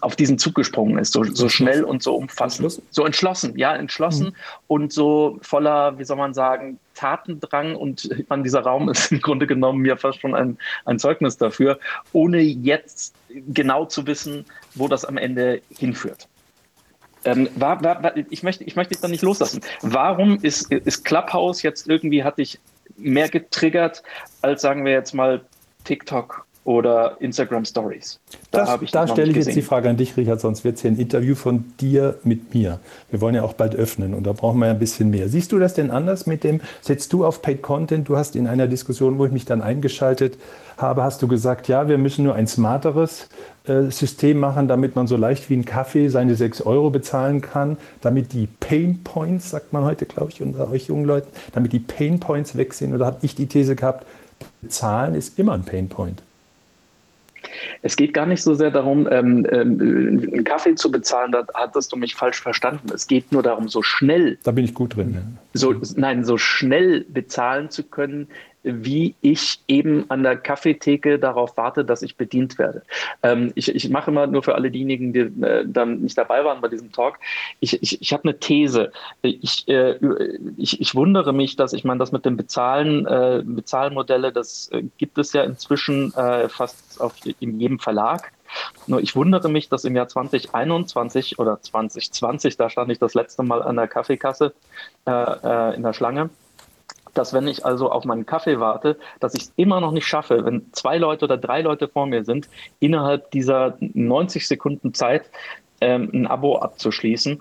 [0.00, 2.80] auf diesen Zug gesprungen ist, so, so schnell und so umfassend.
[2.90, 4.34] So entschlossen, ja, entschlossen mhm.
[4.68, 9.20] und so voller, wie soll man sagen, Tatendrang und ich meine, dieser Raum ist im
[9.20, 11.78] Grunde genommen ja fast schon ein, ein Zeugnis dafür,
[12.12, 13.14] ohne jetzt
[13.48, 14.44] genau zu wissen,
[14.74, 16.28] wo das am Ende hinführt.
[17.24, 19.60] Ähm, war, war, war, ich, möchte, ich möchte dich da nicht loslassen.
[19.82, 22.58] Warum ist, ist Clubhouse jetzt irgendwie, hat dich
[22.96, 24.02] mehr getriggert
[24.40, 25.44] als, sagen wir jetzt mal,
[25.84, 28.20] TikTok oder Instagram Stories.
[28.50, 30.98] Da, da stelle ich jetzt die Frage an dich, Richard, sonst wird es hier ein
[30.98, 32.80] Interview von dir mit mir.
[33.10, 35.28] Wir wollen ja auch bald öffnen und da brauchen wir ja ein bisschen mehr.
[35.28, 38.08] Siehst du das denn anders mit dem, setzt du auf Paid Content?
[38.08, 40.36] Du hast in einer Diskussion, wo ich mich dann eingeschaltet
[40.76, 43.28] habe, hast du gesagt, ja, wir müssen nur ein smarteres
[43.64, 47.78] äh, System machen, damit man so leicht wie ein Kaffee seine 6 Euro bezahlen kann,
[48.02, 51.80] damit die Pain Points, sagt man heute, glaube ich, unter euch jungen Leuten, damit die
[51.80, 52.94] Pain Points weg sind.
[52.94, 54.06] Oder habe ich die These gehabt,
[54.60, 56.22] bezahlen ist immer ein Pain Point?
[57.82, 59.80] Es geht gar nicht so sehr darum, ähm, ähm,
[60.32, 62.88] einen Kaffee zu bezahlen, da hattest du mich falsch verstanden.
[62.94, 64.38] Es geht nur darum, so schnell.
[64.44, 65.14] Da bin ich gut drin.
[65.14, 65.22] Ja.
[65.54, 68.28] So, nein, so schnell bezahlen zu können,
[68.62, 72.82] wie ich eben an der Kaffeetheke darauf warte, dass ich bedient werde.
[73.22, 76.60] Ähm, ich, ich mache immer nur für alle diejenigen, die äh, dann nicht dabei waren
[76.60, 77.18] bei diesem Talk,
[77.60, 78.92] ich, ich, ich habe eine These.
[79.22, 79.98] Ich, äh,
[80.56, 84.82] ich, ich wundere mich, dass ich meine, das mit dem Bezahlen, äh, Bezahlmodelle, das äh,
[84.98, 88.32] gibt es ja inzwischen äh, fast auf, in jedem Verlag.
[88.86, 93.42] Nur ich wundere mich, dass im Jahr 2021 oder 2020, da stand ich das letzte
[93.42, 94.52] Mal an der Kaffeekasse
[95.06, 96.30] äh, in der Schlange,
[97.14, 100.44] dass wenn ich also auf meinen Kaffee warte, dass ich es immer noch nicht schaffe,
[100.44, 102.48] wenn zwei Leute oder drei Leute vor mir sind,
[102.80, 105.30] innerhalb dieser 90 Sekunden Zeit
[105.80, 107.40] ähm, ein Abo abzuschließen.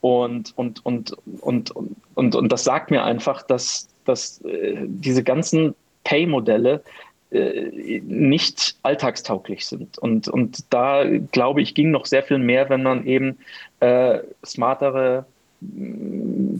[0.00, 1.72] Und, und, und, und,
[2.14, 5.74] und, und, das sagt mir einfach, dass, dass äh, diese ganzen
[6.04, 6.82] Pay-Modelle
[7.30, 9.98] äh, nicht alltagstauglich sind.
[9.98, 13.38] Und, und da glaube ich, ging noch sehr viel mehr, wenn man eben
[13.80, 15.26] äh, smartere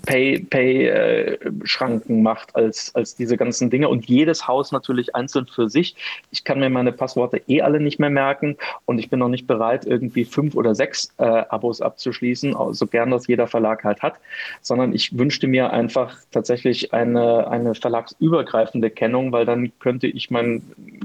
[0.02, 5.68] Pay-Schranken Pay, äh, macht als, als diese ganzen Dinge und jedes Haus natürlich einzeln für
[5.68, 5.96] sich.
[6.30, 9.46] Ich kann mir meine Passworte eh alle nicht mehr merken und ich bin noch nicht
[9.46, 14.14] bereit, irgendwie fünf oder sechs äh, Abos abzuschließen, so gern das jeder Verlag halt hat,
[14.60, 20.62] sondern ich wünschte mir einfach tatsächlich eine, eine verlagsübergreifende Kennung, weil dann könnte ich mein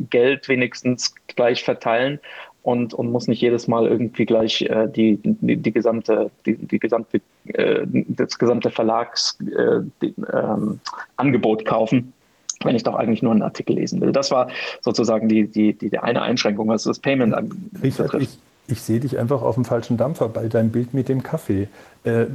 [0.10, 2.20] Geld wenigstens gleich verteilen
[2.64, 6.80] und, und muss nicht jedes Mal irgendwie gleich äh, die, die, die gesamte, die, die
[6.80, 12.14] gesamte, äh, das gesamte Verlagsangebot äh, kaufen,
[12.64, 14.12] wenn ich doch eigentlich nur einen Artikel lesen will.
[14.12, 14.50] Das war
[14.82, 17.34] sozusagen die, die, die, die eine Einschränkung, was das Payment
[17.82, 18.38] Richard, betrifft.
[18.68, 21.68] Ich, ich sehe dich einfach auf dem falschen Dampfer bei deinem Bild mit dem Kaffee.
[22.04, 22.28] Äh,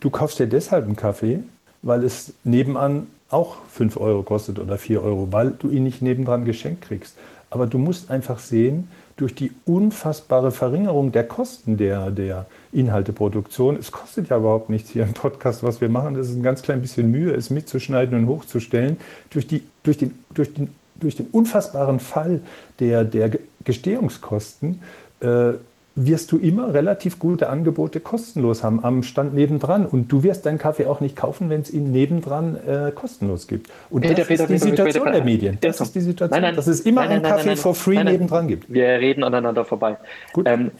[0.00, 1.40] du kaufst dir deshalb einen Kaffee,
[1.82, 6.46] weil es nebenan auch 5 Euro kostet oder 4 Euro, weil du ihn nicht nebendran
[6.46, 7.18] geschenkt kriegst.
[7.50, 13.76] Aber du musst einfach sehen, durch die unfassbare Verringerung der Kosten der, der Inhalteproduktion.
[13.76, 16.14] Es kostet ja überhaupt nichts hier im Podcast, was wir machen.
[16.14, 18.96] Das ist ein ganz klein bisschen Mühe, es mitzuschneiden und hochzustellen.
[19.30, 22.40] Durch, die, durch, den, durch, den, durch den unfassbaren Fall
[22.78, 23.30] der, der
[23.64, 24.82] Gestehungskosten
[25.20, 25.52] äh,
[25.94, 29.84] wirst du immer relativ gute Angebote kostenlos haben am Stand nebendran.
[29.84, 33.70] Und du wirst deinen Kaffee auch nicht kaufen, wenn es ihn nebendran äh, kostenlos gibt.
[33.90, 35.58] Und Peter, das Peter, ist die Peter, Situation der Medien.
[35.60, 38.48] Das ist die Situation, nein, nein, dass es immer nein, einen Kaffee for free nebendran
[38.48, 38.72] gibt.
[38.72, 39.98] Wir reden aneinander vorbei.
[40.32, 40.48] Gut.
[40.48, 40.70] Ähm, äh,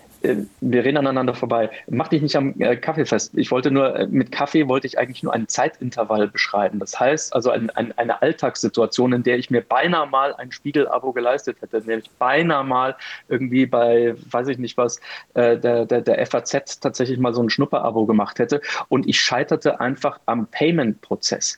[0.60, 1.70] wir reden aneinander vorbei.
[1.88, 3.32] Mach dich nicht am äh, Kaffee fest.
[3.34, 6.78] Ich wollte nur, äh, mit Kaffee wollte ich eigentlich nur einen Zeitintervall beschreiben.
[6.78, 11.12] Das heißt also ein, ein, eine Alltagssituation, in der ich mir beinahe mal ein Spiegel-Abo
[11.12, 12.96] geleistet hätte, in der ich beinahe mal
[13.28, 15.00] irgendwie bei, weiß ich nicht was,
[15.34, 18.60] der, der, der FAZ tatsächlich mal so ein Schnupper-Abo gemacht hätte.
[18.88, 21.56] Und ich scheiterte einfach am Payment-Prozess.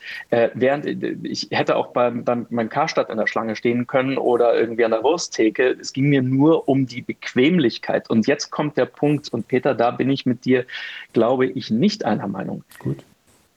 [0.55, 0.87] während
[1.25, 4.91] ich hätte auch beim, beim, beim Karstadt in der Schlange stehen können oder irgendwie an
[4.93, 5.77] der Wursttheke.
[5.81, 8.09] Es ging mir nur um die Bequemlichkeit.
[8.11, 10.65] Und jetzt kommt der Punkt, und Peter, da bin ich mit dir,
[11.13, 12.63] glaube ich, nicht einer Meinung.
[12.79, 13.03] Gut.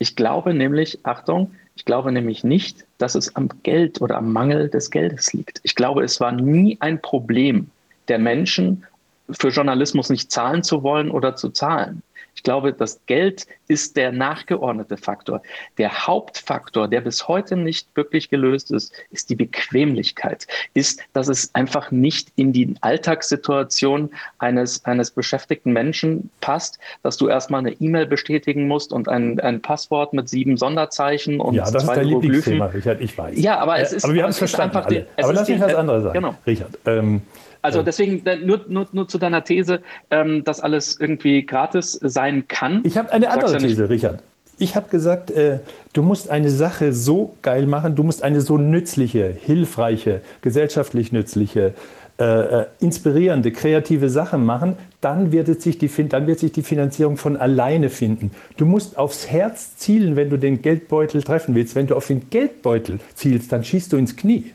[0.00, 4.68] Ich glaube nämlich, Achtung, ich glaube nämlich nicht, dass es am Geld oder am Mangel
[4.68, 5.60] des Geldes liegt.
[5.62, 7.70] Ich glaube, es war nie ein Problem
[8.08, 8.84] der Menschen,
[9.30, 12.02] für Journalismus nicht zahlen zu wollen oder zu zahlen.
[12.38, 15.42] Ich glaube, das Geld ist der nachgeordnete Faktor.
[15.76, 20.46] Der Hauptfaktor, der bis heute nicht wirklich gelöst ist, ist die Bequemlichkeit.
[20.72, 27.26] Ist, dass es einfach nicht in die Alltagssituation eines, eines beschäftigten Menschen passt, dass du
[27.26, 31.86] erstmal eine E-Mail bestätigen musst und ein, ein Passwort mit sieben Sonderzeichen und ja, das
[31.86, 33.36] zwei ist dein Lieblingsthema, Richard, ich weiß.
[33.36, 34.76] Ja, aber es ist, aber wir haben es verstanden.
[34.76, 36.34] Einfach die, aber lass mich was anderes sagen, genau.
[36.46, 36.78] Richard.
[36.86, 37.22] Ähm,
[37.68, 42.80] also deswegen nur, nur, nur zu deiner These, ähm, dass alles irgendwie gratis sein kann.
[42.84, 44.22] Ich habe eine andere ja These, Richard.
[44.60, 45.60] Ich habe gesagt, äh,
[45.92, 51.74] du musst eine Sache so geil machen, du musst eine so nützliche, hilfreiche, gesellschaftlich nützliche,
[52.18, 57.16] äh, äh inspirierende, kreative Sache machen, dann wird, sich die, dann wird sich die Finanzierung
[57.16, 58.32] von alleine finden.
[58.56, 61.76] Du musst aufs Herz zielen, wenn du den Geldbeutel treffen willst.
[61.76, 64.52] Wenn du auf den Geldbeutel zielst, dann schießt du ins Knie.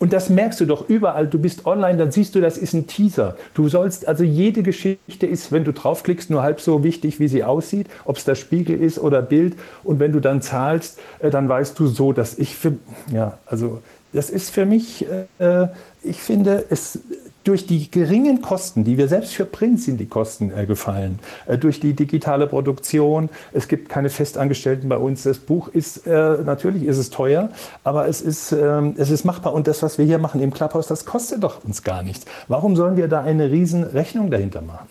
[0.00, 1.26] Und das merkst du doch überall.
[1.26, 3.36] Du bist online, dann siehst du, das ist ein Teaser.
[3.52, 7.44] Du sollst, also jede Geschichte ist, wenn du draufklickst, nur halb so wichtig, wie sie
[7.44, 9.56] aussieht, ob es der Spiegel ist oder Bild.
[9.84, 12.78] Und wenn du dann zahlst, äh, dann weißt du so, dass ich für,
[13.12, 13.82] ja, also
[14.14, 15.06] das ist für mich,
[15.38, 15.68] äh,
[16.02, 17.00] ich finde, es,
[17.44, 21.56] durch die geringen Kosten, die wir selbst für Print sind die Kosten äh, gefallen, äh,
[21.58, 26.84] durch die digitale Produktion, es gibt keine Festangestellten bei uns, das Buch ist, äh, natürlich
[26.84, 27.50] ist es teuer,
[27.84, 30.86] aber es ist, ähm, es ist machbar und das, was wir hier machen im Clubhouse,
[30.86, 32.26] das kostet doch uns gar nichts.
[32.48, 34.88] Warum sollen wir da eine riesen Rechnung dahinter machen?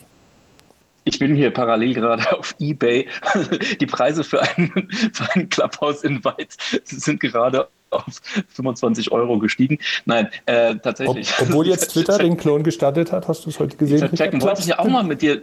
[1.05, 3.07] Ich bin hier parallel gerade auf Ebay.
[3.79, 9.79] Die Preise für einen, für einen Clubhouse Invite sind gerade auf 25 Euro gestiegen.
[10.05, 11.33] Nein, äh, tatsächlich.
[11.39, 14.09] Ob, obwohl jetzt Twitter den Klon gestartet hat, hast du es heute gesehen?
[14.15, 15.41] Checken wollte ich ja auch mal mit dir,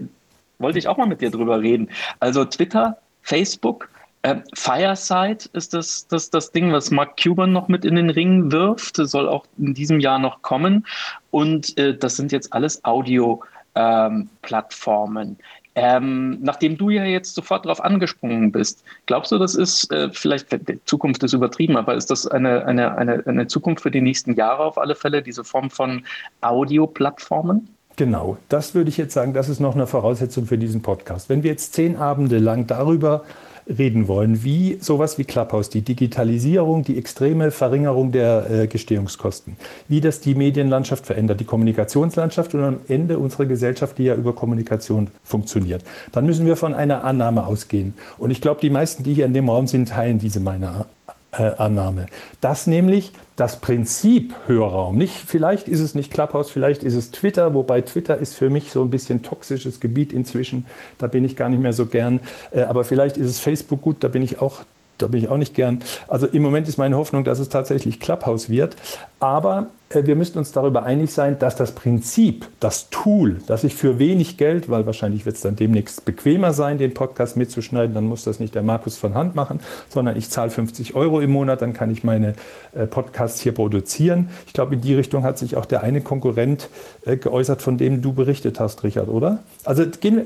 [0.59, 1.91] wollte ich auch mal mit dir drüber reden.
[2.21, 3.89] Also Twitter, Facebook,
[4.23, 8.51] Äh, Fireside ist das, das, das Ding, was Mark Cuban noch mit in den Ring
[8.51, 8.99] wirft.
[8.99, 10.85] Das soll auch in diesem Jahr noch kommen.
[11.31, 15.29] Und äh, das sind jetzt alles Audio-Plattformen.
[15.29, 15.37] Ähm,
[15.77, 20.51] ähm, nachdem du ja jetzt sofort darauf angesprungen bist, glaubst du, das ist äh, vielleicht,
[20.51, 24.33] die Zukunft ist übertrieben, aber ist das eine, eine, eine, eine Zukunft für die nächsten
[24.35, 26.07] Jahre auf alle Fälle, diese Form von
[26.41, 27.69] Audioplattformen?
[27.97, 31.29] Genau, das würde ich jetzt sagen, das ist noch eine Voraussetzung für diesen Podcast.
[31.29, 33.25] Wenn wir jetzt zehn Abende lang darüber
[33.69, 39.57] reden wollen, wie sowas wie Clubhouse, die Digitalisierung, die extreme Verringerung der äh, Gestehungskosten,
[39.89, 44.35] wie das die Medienlandschaft verändert, die Kommunikationslandschaft und am Ende unsere Gesellschaft, die ja über
[44.35, 45.83] Kommunikation funktioniert.
[46.13, 47.95] Dann müssen wir von einer Annahme ausgehen.
[48.19, 50.96] Und ich glaube, die meisten, die hier in dem Raum sind, teilen diese meine äh,
[51.39, 52.07] Annahme.
[52.41, 57.55] Dass nämlich das Prinzip Hörraum, nicht, vielleicht ist es nicht Clubhouse, vielleicht ist es Twitter,
[57.55, 60.67] wobei Twitter ist für mich so ein bisschen toxisches Gebiet inzwischen,
[60.99, 62.21] da bin ich gar nicht mehr so gern,
[62.51, 63.83] äh, aber vielleicht ist es Facebook.
[63.83, 64.63] Gut, da bin ich auch
[64.99, 65.81] da bin ich auch nicht gern.
[66.09, 68.77] Also im Moment ist meine Hoffnung, dass es tatsächlich Clubhouse wird.
[69.21, 73.75] Aber äh, wir müssen uns darüber einig sein, dass das Prinzip, das Tool, das ich
[73.75, 78.05] für wenig Geld, weil wahrscheinlich wird es dann demnächst bequemer sein, den Podcast mitzuschneiden, dann
[78.05, 81.63] muss das nicht der Markus von Hand machen, sondern ich zahle 50 Euro im Monat,
[81.63, 82.35] dann kann ich meine
[82.75, 84.29] äh, Podcasts hier produzieren.
[84.47, 86.69] Ich glaube, in die Richtung hat sich auch der eine Konkurrent
[87.05, 89.39] äh, geäußert, von dem du berichtet hast, Richard, oder?
[89.65, 89.85] Also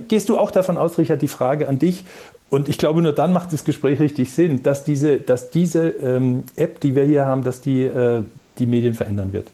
[0.08, 2.04] gehst du auch davon aus, Richard, die Frage an dich,
[2.50, 6.44] und ich glaube, nur dann macht das Gespräch richtig Sinn, dass diese, dass diese ähm,
[6.56, 8.22] App, die wir hier haben, dass die äh,
[8.58, 9.48] die Medien verändern wird.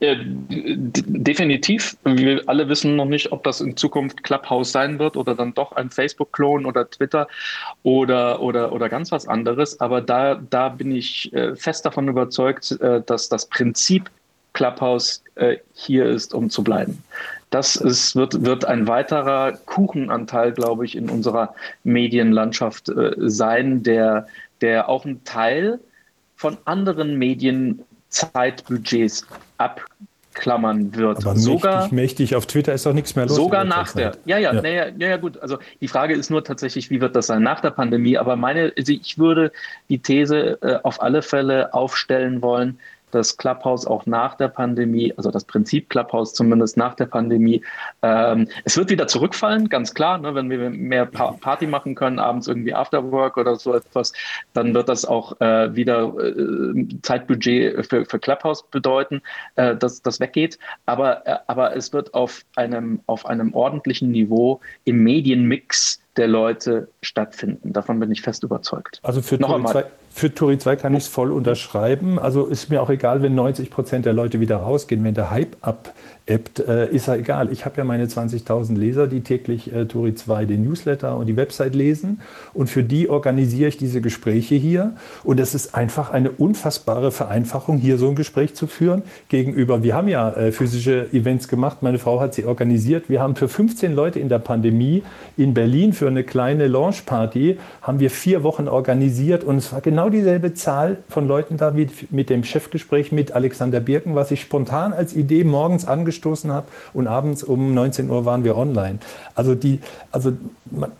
[0.00, 1.96] Ja, definitiv.
[2.04, 5.72] Wir alle wissen noch nicht, ob das in Zukunft Clubhouse sein wird oder dann doch
[5.72, 7.26] ein Facebook-Klon oder Twitter
[7.82, 9.80] oder, oder, oder ganz was anderes.
[9.80, 14.08] Aber da, da bin ich äh, fest davon überzeugt, äh, dass das Prinzip
[14.52, 17.02] Clubhouse äh, hier ist, um zu bleiben.
[17.50, 24.26] Das ist, wird, wird ein weiterer Kuchenanteil, glaube ich, in unserer Medienlandschaft äh, sein, der,
[24.60, 25.80] der auch ein Teil
[26.36, 31.26] von anderen Medienzeitbudgets abklammern wird.
[31.26, 33.36] Aber sogar mächtig, mächtig auf Twitter ist doch nichts mehr los.
[33.36, 34.16] Sogar nach der.
[34.24, 34.62] Ja, ja, ja.
[34.62, 35.36] Ja, ja, gut.
[35.40, 38.18] Also die Frage ist nur tatsächlich, wie wird das sein nach der Pandemie?
[38.18, 39.50] Aber meine, also ich würde
[39.88, 42.78] die These äh, auf alle Fälle aufstellen wollen,
[43.10, 47.62] dass Clubhouse auch nach der Pandemie, also das Prinzip Clubhouse zumindest nach der Pandemie,
[48.02, 52.18] ähm, es wird wieder zurückfallen, ganz klar, ne, wenn wir mehr pa Party machen können,
[52.18, 54.12] abends irgendwie Afterwork oder so etwas,
[54.52, 59.22] dann wird das auch äh, wieder äh, Zeitbudget für, für Clubhouse bedeuten,
[59.56, 60.58] äh, dass das weggeht.
[60.86, 66.88] Aber, äh, aber es wird auf einem, auf einem ordentlichen Niveau im Medienmix der Leute
[67.00, 67.72] stattfinden.
[67.72, 69.00] Davon bin ich fest überzeugt.
[69.02, 69.86] Also für Noch einmal.
[70.10, 72.18] Für Turi 2 kann ich es voll unterschreiben.
[72.18, 75.56] Also ist mir auch egal, wenn 90 Prozent der Leute wieder rausgehen, wenn der Hype
[75.60, 75.94] ab
[76.28, 77.50] ebbt, äh, ist ja egal.
[77.50, 81.36] Ich habe ja meine 20.000 Leser, die täglich äh, Tori 2 den Newsletter und die
[81.36, 82.20] Website lesen.
[82.52, 84.94] Und für die organisiere ich diese Gespräche hier.
[85.24, 89.82] Und es ist einfach eine unfassbare Vereinfachung, hier so ein Gespräch zu führen gegenüber.
[89.82, 91.78] Wir haben ja äh, physische Events gemacht.
[91.82, 93.08] Meine Frau hat sie organisiert.
[93.08, 95.02] Wir haben für 15 Leute in der Pandemie
[95.36, 99.44] in Berlin für eine kleine Launchparty haben wir vier Wochen organisiert.
[99.44, 103.80] Und es war genau dieselbe Zahl von Leuten da wie mit dem Chefgespräch mit Alexander
[103.80, 108.24] Birken, was ich spontan als Idee morgens angeschaut angestoßen habe und abends um 19 Uhr
[108.24, 108.98] waren wir online.
[109.34, 109.80] Also, die,
[110.12, 110.32] also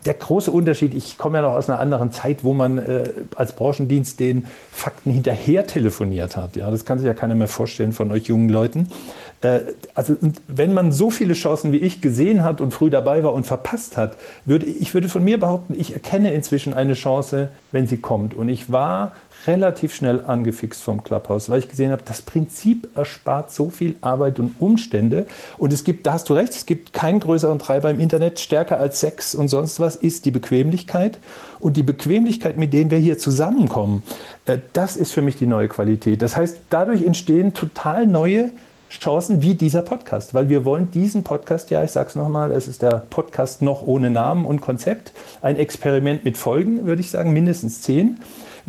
[0.04, 3.52] der große Unterschied, ich komme ja noch aus einer anderen Zeit, wo man äh, als
[3.52, 6.57] Branchendienst den Fakten hinterher telefoniert hat.
[6.57, 8.88] Ja, das kann sich ja keiner mehr vorstellen von euch jungen Leuten.
[9.40, 9.61] Äh,
[9.94, 13.46] also wenn man so viele Chancen wie ich gesehen hat und früh dabei war und
[13.46, 17.98] verpasst hat, würde ich würde von mir behaupten, ich erkenne inzwischen eine Chance, wenn sie
[17.98, 18.35] kommt.
[18.35, 19.12] Und ich war
[19.46, 24.38] relativ schnell angefixt vom Clubhouse, weil ich gesehen habe, das Prinzip erspart so viel Arbeit
[24.38, 25.27] und Umstände.
[25.57, 28.79] Und es gibt, da hast du recht, es gibt keinen größeren Treiber im Internet, stärker
[28.79, 31.18] als Sex und sonst was, ist die Bequemlichkeit.
[31.61, 34.03] Und die Bequemlichkeit, mit denen wir hier zusammenkommen,
[34.46, 36.22] äh, das ist für mich die neue Qualität.
[36.22, 38.51] Das heißt, dadurch entstehen total neue
[38.90, 42.68] Chancen wie dieser Podcast, weil wir wollen diesen Podcast, ja, ich sage es nochmal, es
[42.68, 47.35] ist der Podcast noch ohne Namen und Konzept, ein Experiment mit Folgen, würde ich sagen,
[47.35, 48.18] mindestens zehn.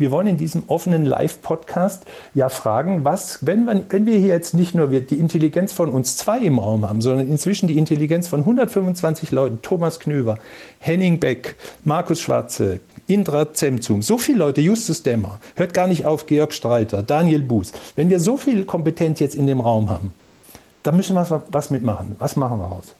[0.00, 4.74] Wir wollen in diesem offenen Live-Podcast ja fragen, was, wenn, wenn wir hier jetzt nicht
[4.74, 9.30] nur die Intelligenz von uns zwei im Raum haben, sondern inzwischen die Intelligenz von 125
[9.30, 10.38] Leuten, Thomas Knöver,
[10.78, 16.24] Henning Beck, Markus Schwarze, Indra Zemzum, so viele Leute, Justus Dämmer, hört gar nicht auf,
[16.24, 17.72] Georg Streiter, Daniel Buß.
[17.94, 20.14] Wenn wir so viel Kompetenz jetzt in dem Raum haben,
[20.82, 22.16] dann müssen wir was mitmachen.
[22.18, 22.94] Was machen wir raus?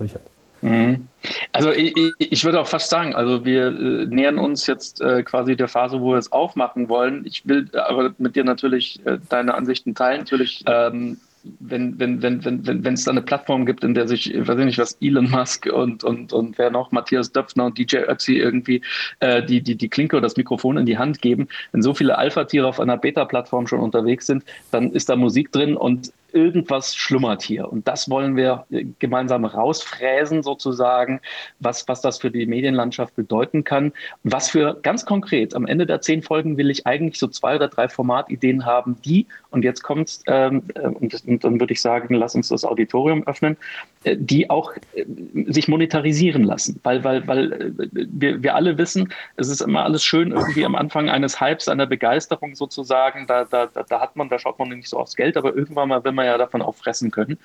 [0.00, 0.29] Richard.
[0.62, 1.08] Mhm.
[1.52, 5.56] Also ich, ich, würde auch fast sagen, also wir äh, nähern uns jetzt äh, quasi
[5.56, 7.24] der Phase, wo wir es aufmachen wollen.
[7.26, 10.20] Ich will aber mit dir natürlich äh, deine Ansichten teilen.
[10.20, 11.18] Natürlich ähm,
[11.58, 14.58] wenn wenn wenn wenn wenn wenn es da eine Plattform gibt, in der sich, weiß
[14.58, 18.36] ich nicht was, Elon Musk und und und wer noch, Matthias Döpfner und DJ Ötzi
[18.36, 18.82] irgendwie
[19.22, 22.66] die die die Klinke oder das Mikrofon in die Hand geben, wenn so viele Alpha-Tiere
[22.66, 27.70] auf einer Beta-Plattform schon unterwegs sind, dann ist da Musik drin und irgendwas schlummert hier.
[27.70, 28.66] Und das wollen wir
[28.98, 31.20] gemeinsam rausfräsen, sozusagen,
[31.58, 33.92] was, was das für die Medienlandschaft bedeuten kann.
[34.24, 37.68] Was für ganz konkret, am Ende der zehn Folgen will ich eigentlich so zwei oder
[37.68, 42.14] drei Formatideen haben, die, und jetzt kommt, ähm, äh, und, und, dann würde ich sagen,
[42.14, 43.56] lass uns das Auditorium öffnen,
[43.99, 45.04] äh, die auch äh,
[45.52, 46.80] sich monetarisieren lassen.
[46.82, 50.74] Weil, weil, weil äh, wir, wir alle wissen, es ist immer alles schön irgendwie am
[50.74, 54.88] Anfang eines Hypes, einer Begeisterung sozusagen, da, da, da hat man, da schaut man nicht
[54.88, 57.38] so aufs Geld, aber irgendwann mal, wenn man ja davon auch fressen können.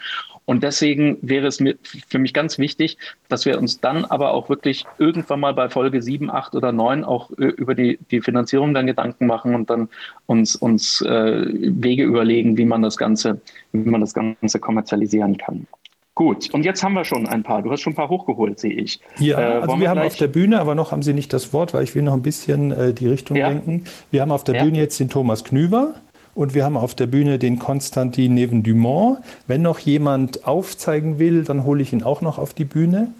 [0.45, 1.75] Und deswegen wäre es mir,
[2.07, 6.01] für mich ganz wichtig, dass wir uns dann aber auch wirklich irgendwann mal bei Folge
[6.01, 9.89] 7, 8 oder 9 auch über die, die Finanzierung dann Gedanken machen und dann
[10.25, 13.41] uns, uns äh, Wege überlegen, wie man das Ganze,
[13.73, 15.67] wie man das Ganze kommerzialisieren kann.
[16.15, 17.61] Gut, und jetzt haben wir schon ein paar.
[17.61, 19.01] Du hast schon ein paar hochgeholt, sehe ich.
[19.19, 21.73] Ja, äh, also wir, haben auf der Bühne, aber noch haben Sie nicht das Wort,
[21.73, 23.49] weil ich will noch ein bisschen äh, die Richtung ja.
[23.49, 23.83] lenken.
[24.11, 24.63] Wir haben auf der ja.
[24.63, 25.95] Bühne jetzt den Thomas Knüver
[26.33, 29.19] und wir haben auf der Bühne den Konstantin Neven Dumont.
[29.47, 33.11] Wenn noch jemand aufzeigen will, dann hole ich ihn auch noch auf die Bühne.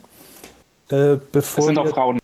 [0.89, 2.19] Äh, bevor das sind auch Frauen.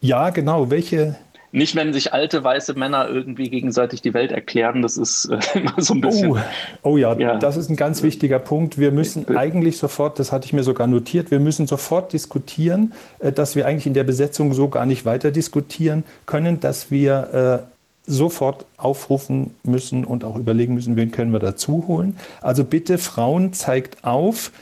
[0.00, 0.70] Ja, genau.
[0.70, 1.16] Welche?
[1.52, 4.82] Nicht, wenn sich alte weiße Männer irgendwie gegenseitig die Welt erklären.
[4.82, 6.32] Das ist äh, immer so ein bisschen.
[6.32, 6.38] Oh,
[6.82, 8.78] oh ja, ja, das ist ein ganz wichtiger Punkt.
[8.78, 13.32] Wir müssen eigentlich sofort, das hatte ich mir sogar notiert, wir müssen sofort diskutieren, äh,
[13.32, 17.76] dass wir eigentlich in der Besetzung so gar nicht weiter diskutieren können, dass wir äh,
[18.06, 22.16] sofort aufrufen müssen und auch überlegen müssen, wen können wir dazu holen.
[22.40, 24.52] Also bitte Frauen zeigt auf,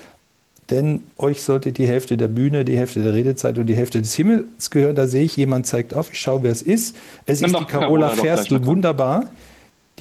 [0.74, 4.14] denn euch sollte die Hälfte der Bühne, die Hälfte der Redezeit und die Hälfte des
[4.14, 4.96] Himmels gehören.
[4.96, 6.10] Da sehe ich, jemand zeigt auf.
[6.12, 6.96] Ich schaue, wer es ist.
[7.26, 9.30] Es Nimm ist die Carola Ferstl, wunderbar.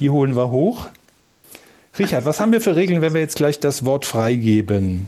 [0.00, 0.88] Die holen wir hoch.
[1.98, 5.06] Richard, was haben wir für Regeln, wenn wir jetzt gleich das Wort freigeben?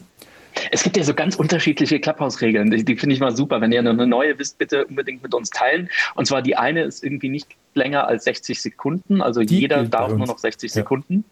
[0.70, 2.70] Es gibt ja so ganz unterschiedliche Clubhouse-Regeln.
[2.70, 3.60] Die, die finde ich mal super.
[3.60, 5.90] Wenn ihr eine neue wisst, bitte unbedingt mit uns teilen.
[6.14, 9.20] Und zwar die eine ist irgendwie nicht länger als 60 Sekunden.
[9.20, 10.74] Also die jeder darf nur noch 60 ja.
[10.74, 11.24] Sekunden.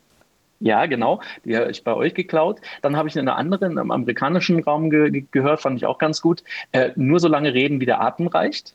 [0.64, 1.20] Ja, genau.
[1.44, 2.58] Die habe ich bei euch geklaut.
[2.80, 6.22] Dann habe ich in einer anderen, im amerikanischen Raum ge gehört, fand ich auch ganz
[6.22, 6.42] gut.
[6.72, 8.74] Äh, nur so lange reden, wie der Atem reicht.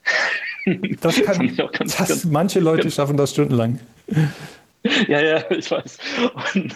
[1.02, 3.80] Das kann ich auch ganz, das, ganz, Manche Leute schaffen das stundenlang.
[5.10, 5.98] Ja, ja, ich weiß.
[6.56, 6.76] Und,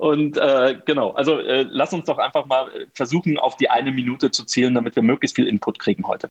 [0.00, 4.32] und äh, genau, also äh, lass uns doch einfach mal versuchen, auf die eine Minute
[4.32, 6.28] zu zielen, damit wir möglichst viel Input kriegen heute.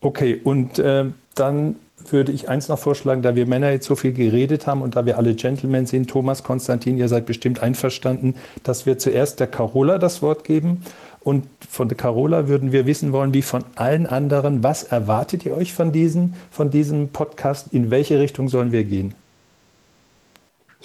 [0.00, 1.04] Okay, und äh,
[1.36, 1.76] dann
[2.12, 5.06] würde ich eins noch vorschlagen, da wir Männer jetzt so viel geredet haben und da
[5.06, 9.98] wir alle Gentlemen sind, Thomas, Konstantin, ihr seid bestimmt einverstanden, dass wir zuerst der Carola
[9.98, 10.82] das Wort geben.
[11.20, 15.56] Und von der Carola würden wir wissen wollen, wie von allen anderen, was erwartet ihr
[15.56, 17.72] euch von, diesen, von diesem Podcast?
[17.72, 19.14] In welche Richtung sollen wir gehen?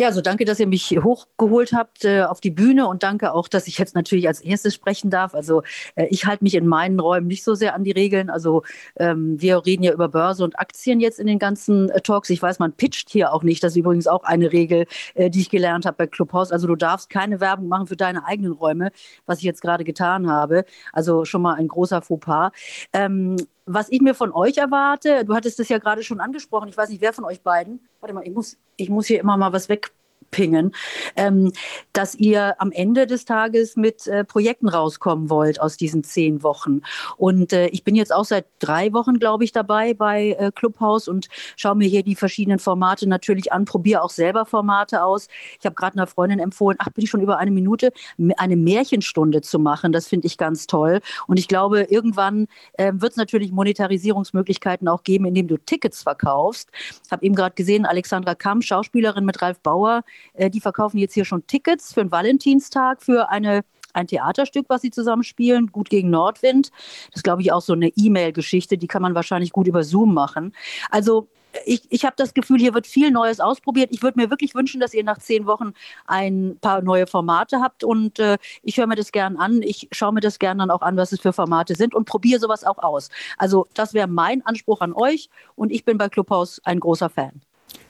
[0.01, 3.47] Ja, also danke, dass ihr mich hochgeholt habt äh, auf die Bühne und danke auch,
[3.47, 5.35] dass ich jetzt natürlich als erstes sprechen darf.
[5.35, 5.61] Also
[5.93, 8.31] äh, ich halte mich in meinen Räumen nicht so sehr an die Regeln.
[8.31, 8.63] Also
[8.95, 12.31] ähm, wir reden ja über Börse und Aktien jetzt in den ganzen äh, Talks.
[12.31, 13.63] Ich weiß, man pitcht hier auch nicht.
[13.63, 16.51] Das ist übrigens auch eine Regel, äh, die ich gelernt habe bei Clubhouse.
[16.51, 18.89] Also du darfst keine Werbung machen für deine eigenen Räume,
[19.27, 20.65] was ich jetzt gerade getan habe.
[20.93, 22.49] Also schon mal ein großer Fauxpas.
[22.91, 26.77] Ähm, was ich mir von euch erwarte, du hattest es ja gerade schon angesprochen, ich
[26.77, 29.53] weiß nicht, wer von euch beiden, warte mal, ich muss, ich muss hier immer mal
[29.53, 29.91] was weg
[30.31, 30.73] pingen,
[31.15, 31.51] ähm,
[31.93, 36.81] dass ihr am Ende des Tages mit äh, Projekten rauskommen wollt aus diesen zehn Wochen.
[37.17, 41.07] Und äh, ich bin jetzt auch seit drei Wochen, glaube ich, dabei bei äh, Clubhouse
[41.07, 45.27] und schaue mir hier die verschiedenen Formate natürlich an, probiere auch selber Formate aus.
[45.59, 47.91] Ich habe gerade einer Freundin empfohlen, ach, bin ich schon über eine Minute,
[48.37, 49.91] eine Märchenstunde zu machen.
[49.91, 51.01] Das finde ich ganz toll.
[51.27, 56.69] Und ich glaube, irgendwann äh, wird es natürlich Monetarisierungsmöglichkeiten auch geben, indem du Tickets verkaufst.
[57.05, 60.03] Ich habe eben gerade gesehen, Alexandra Kamm, Schauspielerin mit Ralf Bauer,
[60.33, 64.81] äh, die verkaufen jetzt hier schon Tickets für den Valentinstag für eine ein Theaterstück, was
[64.81, 66.71] sie zusammen spielen, gut gegen Nordwind.
[67.07, 70.13] Das ist, glaube ich, auch so eine E-Mail-Geschichte, die kann man wahrscheinlich gut über Zoom
[70.13, 70.55] machen.
[70.89, 71.27] Also
[71.65, 73.89] ich, ich habe das Gefühl, hier wird viel Neues ausprobiert.
[73.91, 75.73] Ich würde mir wirklich wünschen, dass ihr nach zehn Wochen
[76.05, 79.61] ein paar neue Formate habt und äh, ich höre mir das gern an.
[79.61, 82.39] Ich schaue mir das gern dann auch an, was es für Formate sind und probiere
[82.39, 83.09] sowas auch aus.
[83.37, 87.41] Also das wäre mein Anspruch an euch und ich bin bei Clubhouse ein großer Fan.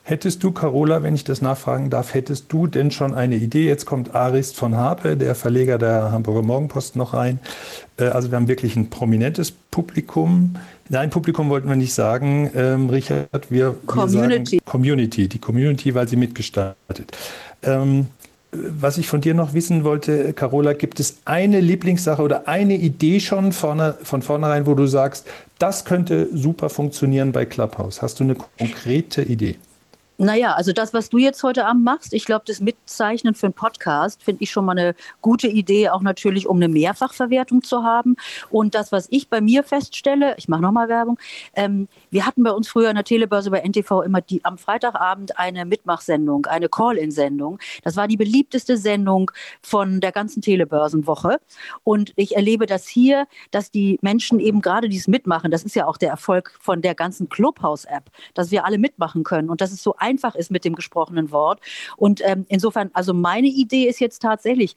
[0.03, 3.67] Hättest du, Carola, wenn ich das nachfragen darf, hättest du denn schon eine Idee?
[3.67, 7.39] Jetzt kommt Arist von Harpe, der Verleger der Hamburger Morgenpost, noch rein.
[7.97, 10.55] Äh, also wir haben wirklich ein prominentes Publikum.
[10.89, 13.51] Nein, Publikum wollten wir nicht sagen, ähm, Richard.
[13.51, 14.53] Wir, Community.
[14.53, 17.15] Wir sagen Community, die Community, weil sie mitgestaltet.
[17.61, 18.07] Ähm,
[18.51, 23.19] was ich von dir noch wissen wollte, Carola, gibt es eine Lieblingssache oder eine Idee
[23.19, 25.27] schon vorne, von vornherein, wo du sagst,
[25.59, 28.01] das könnte super funktionieren bei Clubhouse?
[28.01, 29.57] Hast du eine konkrete Idee?
[30.21, 33.55] Naja, also das, was du jetzt heute Abend machst, ich glaube, das Mitzeichnen für einen
[33.55, 38.15] Podcast finde ich schon mal eine gute Idee, auch natürlich, um eine Mehrfachverwertung zu haben.
[38.51, 41.17] Und das, was ich bei mir feststelle, ich mache nochmal Werbung,
[41.55, 45.39] ähm, wir hatten bei uns früher in der Telebörse bei NTV immer die am Freitagabend
[45.39, 47.59] eine Mitmachsendung, eine Call-in-Sendung.
[47.83, 49.31] Das war die beliebteste Sendung
[49.61, 51.39] von der ganzen Telebörsenwoche.
[51.83, 55.87] Und ich erlebe das hier, dass die Menschen eben gerade dieses Mitmachen, das ist ja
[55.87, 59.81] auch der Erfolg von der ganzen Clubhouse-App, dass wir alle mitmachen können und dass es
[59.81, 61.61] so einfach ist mit dem gesprochenen Wort.
[61.95, 64.75] Und ähm, insofern, also meine Idee ist jetzt tatsächlich,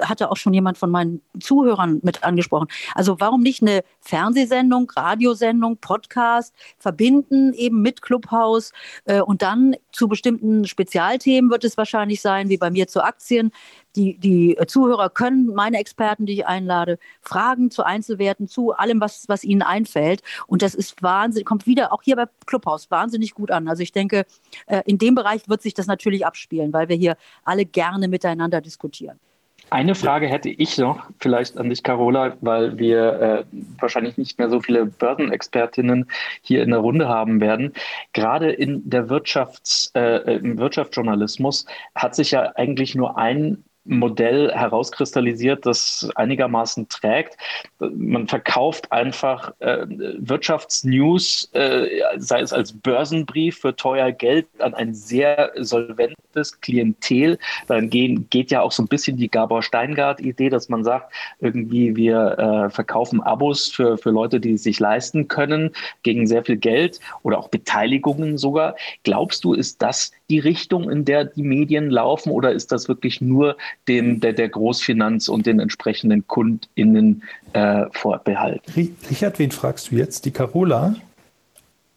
[0.00, 2.68] hatte auch schon jemand von meinen Zuhörern mit angesprochen.
[2.94, 8.72] Also warum nicht eine Fernsehsendung, Radiosendung, Podcast verbinden eben mit Clubhouse
[9.04, 13.50] äh, und dann zu bestimmten Spezialthemen wird es wahrscheinlich sein, wie bei mir zu Aktien.
[13.96, 19.28] Die, die Zuhörer können meine Experten, die ich einlade, fragen zu Einzelwerten, zu allem, was,
[19.28, 20.22] was ihnen einfällt.
[20.46, 23.66] Und das ist wahnsinnig, kommt wieder auch hier bei Clubhouse wahnsinnig gut an.
[23.66, 24.26] Also ich denke,
[24.66, 28.60] äh, in dem Bereich wird sich das natürlich abspielen, weil wir hier alle gerne miteinander
[28.60, 29.18] diskutieren.
[29.70, 33.44] Eine Frage hätte ich noch, vielleicht an dich, Carola, weil wir äh,
[33.78, 36.10] wahrscheinlich nicht mehr so viele Börsenexpertinnen
[36.42, 37.72] hier in der Runde haben werden.
[38.12, 45.66] Gerade in der Wirtschafts-, äh, im Wirtschaftsjournalismus hat sich ja eigentlich nur ein Modell herauskristallisiert,
[45.66, 47.36] das einigermaßen trägt.
[47.80, 54.94] Man verkauft einfach äh, Wirtschaftsnews, äh, sei es als Börsenbrief für teuer Geld an ein
[54.94, 57.38] sehr solventes Klientel.
[57.66, 61.96] Dann gehen, geht ja auch so ein bisschen die Gabor Steingart-Idee, dass man sagt, irgendwie
[61.96, 65.72] wir äh, verkaufen Abos für, für Leute, die es sich leisten können,
[66.04, 68.76] gegen sehr viel Geld oder auch Beteiligungen sogar.
[69.02, 73.20] Glaubst du, ist das die Richtung, in der die Medien laufen oder ist das wirklich
[73.20, 73.56] nur
[73.88, 77.22] dem, der, der Großfinanz und den entsprechenden KundInnen
[77.52, 78.90] äh, vorbehalten.
[79.10, 80.24] Richard, wen fragst du jetzt?
[80.24, 80.94] Die Carola?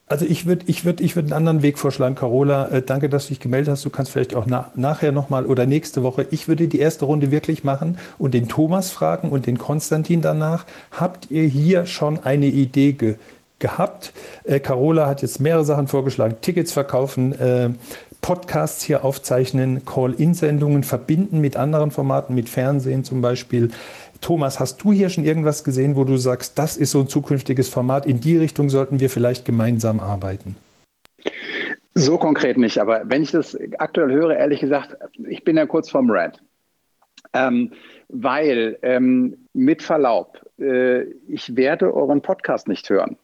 [0.07, 2.67] Also ich würde ich würd, ich würd einen anderen Weg vorschlagen, Carola.
[2.67, 3.85] Äh, danke, dass du dich gemeldet hast.
[3.85, 6.27] Du kannst vielleicht auch na, nachher nochmal oder nächste Woche.
[6.29, 10.65] Ich würde die erste Runde wirklich machen und den Thomas fragen und den Konstantin danach.
[10.91, 13.15] Habt ihr hier schon eine Idee ge
[13.59, 14.13] gehabt?
[14.43, 16.35] Äh, Carola hat jetzt mehrere Sachen vorgeschlagen.
[16.41, 17.69] Tickets verkaufen, äh,
[18.23, 23.69] Podcasts hier aufzeichnen, Call-in-Sendungen verbinden mit anderen Formaten, mit Fernsehen zum Beispiel.
[24.21, 27.67] Thomas, hast du hier schon irgendwas gesehen, wo du sagst, das ist so ein zukünftiges
[27.67, 30.55] Format, in die Richtung sollten wir vielleicht gemeinsam arbeiten?
[31.95, 34.95] So konkret nicht, aber wenn ich das aktuell höre, ehrlich gesagt,
[35.27, 36.41] ich bin ja kurz vorm Red.
[37.33, 37.73] Ähm,
[38.07, 43.17] weil, ähm, mit Verlaub, äh, ich werde euren Podcast nicht hören.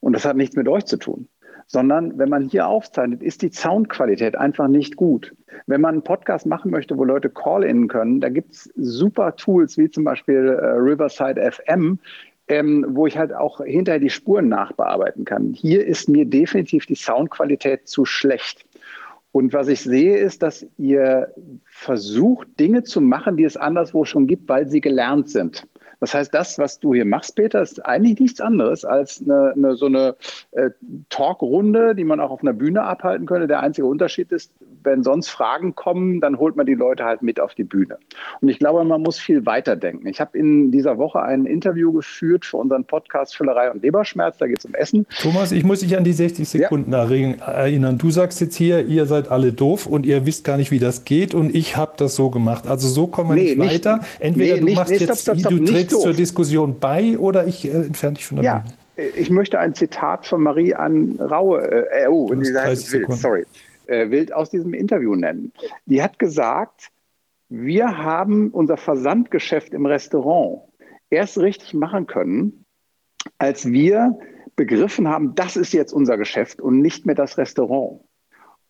[0.00, 1.28] Und das hat nichts mit euch zu tun
[1.72, 5.34] sondern wenn man hier aufzeichnet, ist die Soundqualität einfach nicht gut.
[5.66, 9.78] Wenn man einen Podcast machen möchte, wo Leute Call-in können, da gibt es super Tools
[9.78, 11.98] wie zum Beispiel äh, Riverside FM,
[12.48, 15.54] ähm, wo ich halt auch hinterher die Spuren nachbearbeiten kann.
[15.54, 18.66] Hier ist mir definitiv die Soundqualität zu schlecht.
[19.32, 21.32] Und was ich sehe, ist, dass ihr
[21.64, 25.66] versucht, Dinge zu machen, die es anderswo schon gibt, weil sie gelernt sind.
[26.02, 29.76] Das heißt, das, was du hier machst, Peter, ist eigentlich nichts anderes als eine, eine,
[29.76, 30.16] so eine
[30.50, 30.70] äh,
[31.10, 33.46] Talkrunde, die man auch auf einer Bühne abhalten könnte.
[33.46, 34.50] Der einzige Unterschied ist,
[34.82, 37.98] wenn sonst Fragen kommen, dann holt man die Leute halt mit auf die Bühne.
[38.40, 40.08] Und ich glaube, man muss viel weiter denken.
[40.08, 44.38] Ich habe in dieser Woche ein Interview geführt für unseren Podcast Füllerei und Leberschmerz.
[44.38, 45.06] Da geht es um Essen.
[45.20, 47.04] Thomas, ich muss dich an die 60 Sekunden ja.
[47.04, 47.98] erinnern.
[47.98, 51.04] Du sagst jetzt hier, ihr seid alle doof und ihr wisst gar nicht, wie das
[51.04, 52.66] geht und ich habe das so gemacht.
[52.66, 54.00] Also so kommen wir nee, nicht weiter.
[54.18, 57.46] Entweder nee, du nicht, machst nee, jetzt, stopp, stopp, du trägst zur Diskussion bei oder
[57.46, 58.58] ich äh, entferne dich von der ja.
[58.58, 59.08] Bühne.
[59.16, 63.44] Ich möchte ein Zitat von Marie Ann Raue, äh, oh, Wild, sorry,
[63.86, 65.52] äh, Wild aus diesem Interview nennen.
[65.86, 66.90] Die hat gesagt,
[67.48, 70.60] wir haben unser Versandgeschäft im Restaurant
[71.10, 72.64] erst richtig machen können,
[73.38, 74.18] als wir
[74.56, 78.00] begriffen haben, das ist jetzt unser Geschäft und nicht mehr das Restaurant.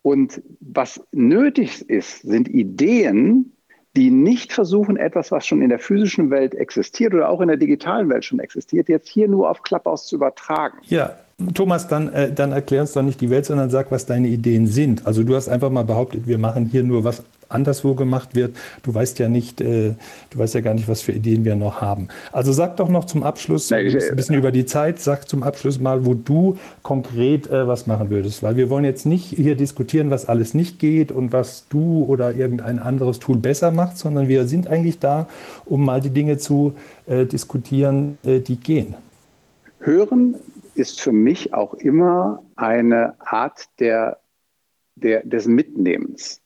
[0.03, 3.57] Und was nötig ist, sind Ideen,
[3.97, 7.59] die nicht versuchen, etwas, was schon in der physischen Welt existiert oder auch in der
[7.59, 10.79] digitalen Welt schon existiert, jetzt hier nur auf Clubhouse zu übertragen.
[10.85, 11.17] Ja,
[11.55, 14.67] Thomas, dann, äh, dann erklär uns doch nicht die Welt, sondern sag, was deine Ideen
[14.67, 15.07] sind.
[15.07, 17.23] Also du hast einfach mal behauptet, wir machen hier nur was
[17.53, 18.57] anderswo gemacht wird.
[18.83, 19.95] Du weißt ja nicht, äh,
[20.31, 22.09] du weißt ja gar nicht, was für Ideen wir noch haben.
[22.33, 25.43] Also sag doch noch zum Abschluss, Nein, ich, ein bisschen über die Zeit, sag zum
[25.43, 28.43] Abschluss mal, wo du konkret äh, was machen würdest.
[28.43, 32.35] Weil wir wollen jetzt nicht hier diskutieren, was alles nicht geht und was du oder
[32.35, 35.29] irgendein anderes Tool besser macht, sondern wir sind eigentlich da,
[35.65, 36.75] um mal die Dinge zu
[37.07, 38.95] äh, diskutieren, äh, die gehen.
[39.81, 40.37] Hören
[40.75, 44.19] ist für mich auch immer eine Art der,
[44.95, 46.41] der, des Mitnehmens.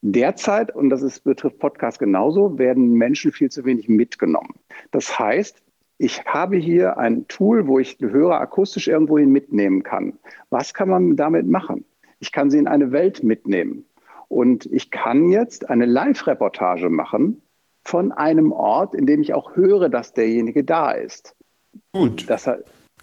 [0.00, 4.54] Derzeit, und das ist, betrifft Podcast genauso, werden Menschen viel zu wenig mitgenommen.
[4.90, 5.60] Das heißt,
[5.98, 10.18] ich habe hier ein Tool, wo ich Hörer akustisch irgendwohin mitnehmen kann.
[10.50, 11.84] Was kann man damit machen?
[12.20, 13.84] ich kann sie in eine Welt mitnehmen.
[14.28, 17.40] Und ich kann jetzt eine Live-Reportage machen
[17.82, 21.34] von einem Ort, in dem ich auch höre, dass derjenige da ist.
[21.92, 22.28] Gut.
[22.28, 22.48] Das,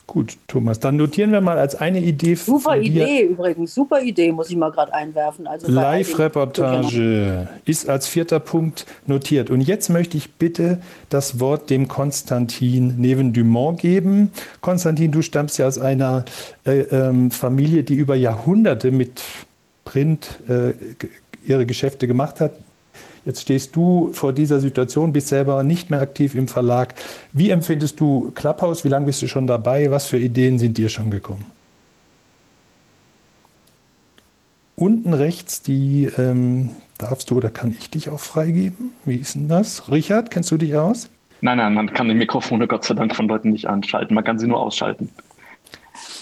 [0.07, 2.35] Gut, Thomas, dann notieren wir mal als eine Idee.
[2.35, 5.47] Super Idee übrigens, super Idee, muss ich mal gerade einwerfen.
[5.47, 9.49] Also Live-Reportage ist als vierter Punkt notiert.
[9.49, 10.79] Und jetzt möchte ich bitte
[11.09, 14.31] das Wort dem Konstantin Neven-Dumont geben.
[14.61, 16.23] Konstantin, du stammst ja aus einer
[16.65, 19.23] äh, ähm, Familie, die über Jahrhunderte mit
[19.85, 20.73] Print äh,
[21.47, 22.51] ihre Geschäfte gemacht hat.
[23.25, 26.93] Jetzt stehst du vor dieser Situation, bist selber nicht mehr aktiv im Verlag.
[27.33, 28.83] Wie empfindest du Clubhouse?
[28.83, 29.89] Wie lange bist du schon dabei?
[29.89, 31.45] Was für Ideen sind dir schon gekommen?
[34.75, 36.69] Unten rechts, die ähm,
[36.99, 38.91] darfst du oder kann ich dich auch freigeben?
[39.05, 39.89] Wie ist denn das?
[39.89, 41.09] Richard, kennst du dich aus?
[41.41, 44.13] Nein, nein, man kann die Mikrofone Gott sei Dank von Leuten nicht anschalten.
[44.13, 45.09] Man kann sie nur ausschalten.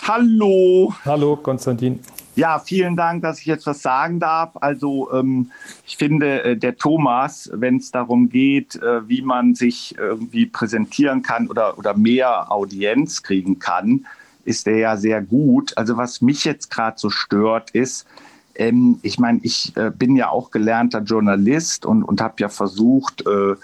[0.04, 0.93] Hallo.
[1.06, 1.99] Hallo, Konstantin.
[2.36, 4.52] Ja, vielen Dank, dass ich jetzt was sagen darf.
[4.56, 5.52] Also ähm,
[5.86, 11.22] ich finde, äh, der Thomas, wenn es darum geht, äh, wie man sich irgendwie präsentieren
[11.22, 14.08] kann oder, oder mehr Audienz kriegen kann,
[14.46, 15.78] ist der ja sehr gut.
[15.78, 18.08] Also was mich jetzt gerade so stört, ist,
[18.56, 23.26] ähm, ich meine, ich äh, bin ja auch gelernter Journalist und, und habe ja versucht,
[23.28, 23.56] äh,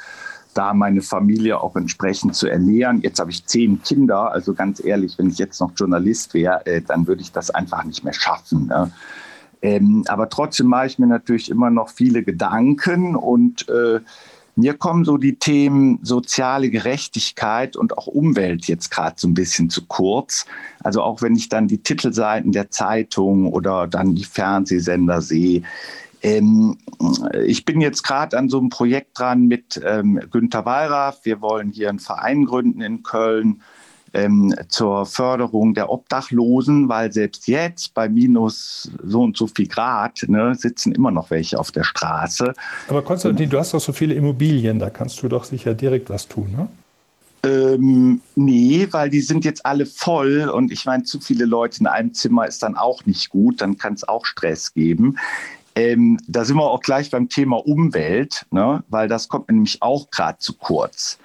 [0.60, 3.00] da meine Familie auch entsprechend zu ernähren.
[3.00, 6.82] Jetzt habe ich zehn Kinder, also ganz ehrlich, wenn ich jetzt noch Journalist wäre, äh,
[6.82, 8.68] dann würde ich das einfach nicht mehr schaffen.
[8.68, 8.92] Ne?
[9.62, 14.02] Ähm, aber trotzdem mache ich mir natürlich immer noch viele Gedanken und äh,
[14.58, 19.70] mir kommen so die Themen soziale Gerechtigkeit und auch Umwelt jetzt gerade so ein bisschen
[19.70, 20.46] zu kurz.
[20.84, 25.64] Also auch wenn ich dann die Titelseiten der Zeitung oder dann die Fernsehsender sehe,
[26.22, 26.78] ähm,
[27.46, 31.20] ich bin jetzt gerade an so einem Projekt dran mit ähm, Günter Wallraff.
[31.24, 33.62] Wir wollen hier einen Verein gründen in Köln
[34.14, 40.26] ähm, zur Förderung der Obdachlosen, weil selbst jetzt bei minus so und so viel Grad
[40.28, 42.54] ne, sitzen immer noch welche auf der Straße.
[42.88, 46.28] Aber Konstantin, du hast doch so viele Immobilien, da kannst du doch sicher direkt was
[46.28, 46.68] tun, ne?
[47.42, 51.88] Ähm, nee, weil die sind jetzt alle voll und ich meine, zu viele Leute in
[51.88, 55.18] einem Zimmer ist dann auch nicht gut, dann kann es auch Stress geben.
[55.80, 58.84] Ähm, da sind wir auch gleich beim Thema Umwelt, ne?
[58.90, 61.18] weil das kommt nämlich auch gerade zu kurz.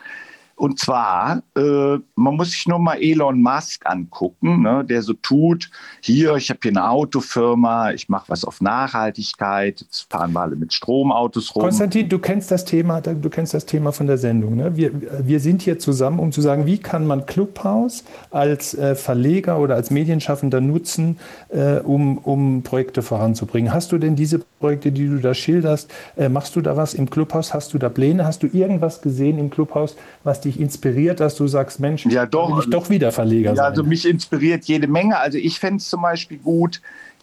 [0.56, 5.70] Und zwar, äh, man muss sich nur mal Elon Musk angucken, ne, der so tut,
[6.00, 10.56] hier, ich habe hier eine Autofirma, ich mache was auf Nachhaltigkeit, jetzt fahren wir alle
[10.56, 11.62] mit Stromautos rum.
[11.62, 14.56] Konstantin, du kennst das Thema, du kennst das Thema von der Sendung.
[14.56, 14.76] Ne?
[14.76, 14.92] Wir,
[15.26, 19.74] wir sind hier zusammen, um zu sagen, wie kann man Clubhouse als äh, Verleger oder
[19.74, 23.72] als Medienschaffender nutzen, äh, um, um Projekte voranzubringen.
[23.72, 27.10] Hast du denn diese Projekte, die du da schilderst, äh, machst du da was im
[27.10, 27.52] Clubhaus?
[27.52, 28.24] Hast du da Pläne?
[28.24, 32.56] Hast du irgendwas gesehen im Clubhaus, was dich inspiriert, dass du sagst, Mensch, ja, doch,
[32.56, 33.64] will ich doch wieder Verleger ja, sein?
[33.66, 35.18] Also mich inspiriert jede Menge.
[35.18, 36.80] Also ich fände es zum Beispiel gut,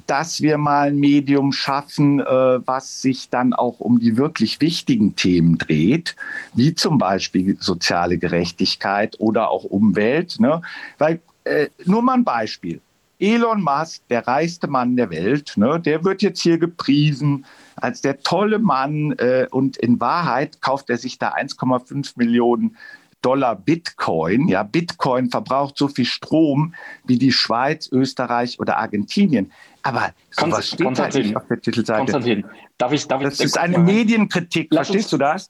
[0.08, 5.16] dass wir mal ein Medium schaffen, äh, was sich dann auch um die wirklich wichtigen
[5.16, 6.16] Themen dreht,
[6.54, 10.40] wie zum Beispiel soziale Gerechtigkeit oder auch Umwelt.
[10.40, 10.62] Ne?
[10.98, 12.82] Weil, äh, nur mal ein Beispiel.
[13.20, 17.46] Elon Musk, der reichste Mann der Welt, ne, der wird jetzt hier gepriesen
[17.76, 22.78] als der tolle Mann äh, und in Wahrheit kauft er sich da 1,5 Millionen
[23.22, 24.48] Dollar Bitcoin.
[24.48, 26.74] Ja, Bitcoin verbraucht so viel Strom
[27.06, 29.52] wie die Schweiz, Österreich oder Argentinien.
[29.84, 32.00] Aber sowas steht halt nicht auf der Titelseite.
[32.00, 32.46] Konstantin,
[32.78, 34.74] darf ich, darf ich, das ist eine Medienkritik.
[34.74, 35.50] Verstehst du das?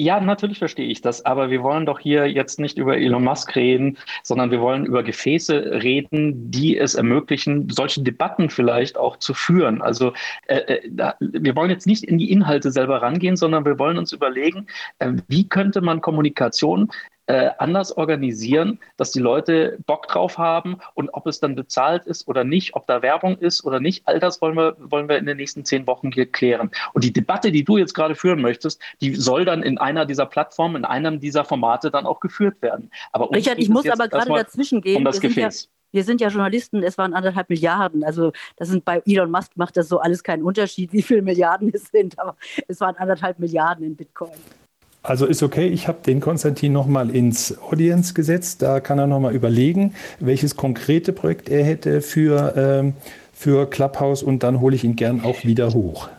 [0.00, 3.56] Ja, natürlich verstehe ich das, aber wir wollen doch hier jetzt nicht über Elon Musk
[3.56, 9.34] reden, sondern wir wollen über Gefäße reden, die es ermöglichen, solche Debatten vielleicht auch zu
[9.34, 9.82] führen.
[9.82, 10.12] Also
[10.46, 14.12] äh, äh wir wollen jetzt nicht in die Inhalte selber rangehen, sondern wir wollen uns
[14.12, 14.68] überlegen,
[15.00, 16.92] äh, wie könnte man Kommunikation
[17.28, 22.26] äh, anders organisieren, dass die Leute Bock drauf haben und ob es dann bezahlt ist
[22.26, 25.26] oder nicht, ob da Werbung ist oder nicht, all das wollen wir, wollen wir in
[25.26, 26.70] den nächsten zehn Wochen hier klären.
[26.94, 30.24] Und die Debatte, die du jetzt gerade führen möchtest, die soll dann in einer dieser
[30.24, 32.90] Plattformen, in einem dieser Formate dann auch geführt werden.
[33.12, 34.96] Aber Richard, ich muss aber gerade dazwischen gehen.
[34.96, 35.60] Um das wir Gefäß.
[35.60, 38.04] Sind ja, wir sind ja Journalisten, es waren anderthalb Milliarden.
[38.04, 41.70] Also das sind bei Elon Musk macht das so alles keinen Unterschied, wie viele Milliarden
[41.74, 42.36] es sind, aber
[42.68, 44.30] es waren anderthalb Milliarden in Bitcoin.
[45.08, 48.60] Also ist okay, ich habe den Konstantin nochmal ins Audience gesetzt.
[48.60, 52.92] Da kann er nochmal überlegen, welches konkrete Projekt er hätte für, ähm,
[53.32, 56.10] für Clubhouse und dann hole ich ihn gern auch wieder hoch.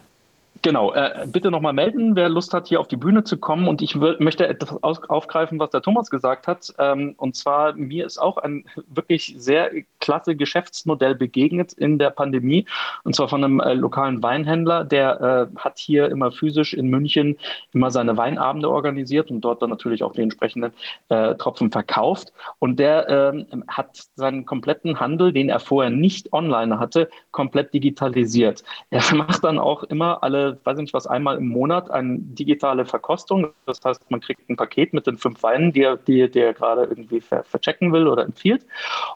[0.64, 3.68] Genau, äh, bitte nochmal melden, wer Lust hat, hier auf die Bühne zu kommen.
[3.68, 6.74] Und ich möchte etwas aufgreifen, was der Thomas gesagt hat.
[6.80, 9.70] Ähm, und zwar, mir ist auch ein wirklich sehr
[10.00, 12.66] klasse Geschäftsmodell begegnet in der Pandemie.
[13.04, 17.38] Und zwar von einem äh, lokalen Weinhändler, der äh, hat hier immer physisch in München
[17.74, 20.72] immer seine Weinabende organisiert und dort dann natürlich auch die entsprechenden
[21.10, 22.34] äh, Tropfen verkauft.
[22.60, 28.64] Und der ähm, hat seinen kompletten Handel, den er vorher nicht online hatte, komplett digitalisiert.
[28.89, 32.86] Er macht dann auch immer alle, weiß ich nicht was, einmal im Monat eine digitale
[32.86, 33.50] Verkostung.
[33.66, 36.54] Das heißt, man kriegt ein Paket mit den fünf Weinen, die er, die, die er
[36.54, 38.66] gerade irgendwie ver verchecken will oder empfiehlt.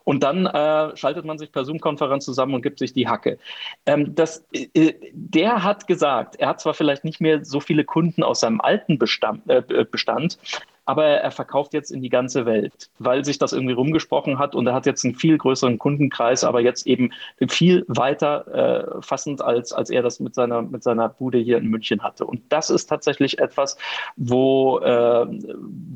[0.04, 3.38] Und dann äh, schaltet man sich per Zoom-Konferenz zusammen und gibt sich die Hacke.
[3.86, 8.24] Ähm, das, äh, der hat gesagt, er hat zwar vielleicht nicht mehr so viele Kunden
[8.24, 10.38] aus seinem alten Bestand, äh, Bestand
[10.86, 14.68] aber er verkauft jetzt in die ganze Welt, weil sich das irgendwie rumgesprochen hat und
[14.68, 17.12] er hat jetzt einen viel größeren Kundenkreis, aber jetzt eben
[17.48, 21.68] viel weiter äh, fassend, als, als er das mit seiner, mit seiner Bude hier in
[21.68, 22.26] München hatte.
[22.26, 23.78] Und das ist tatsächlich etwas,
[24.18, 25.26] wo, äh,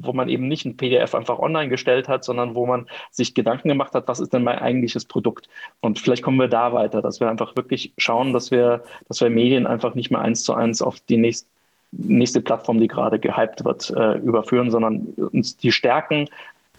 [0.01, 3.67] wo man eben nicht ein PDF einfach online gestellt hat, sondern wo man sich Gedanken
[3.67, 5.49] gemacht hat, was ist denn mein eigentliches Produkt?
[5.81, 9.29] Und vielleicht kommen wir da weiter, dass wir einfach wirklich schauen, dass wir, dass wir
[9.29, 11.56] Medien einfach nicht mehr eins zu eins auf die nächsten
[11.97, 16.29] nächste Plattform, die gerade gehypt wird, äh, überführen, sondern uns die Stärken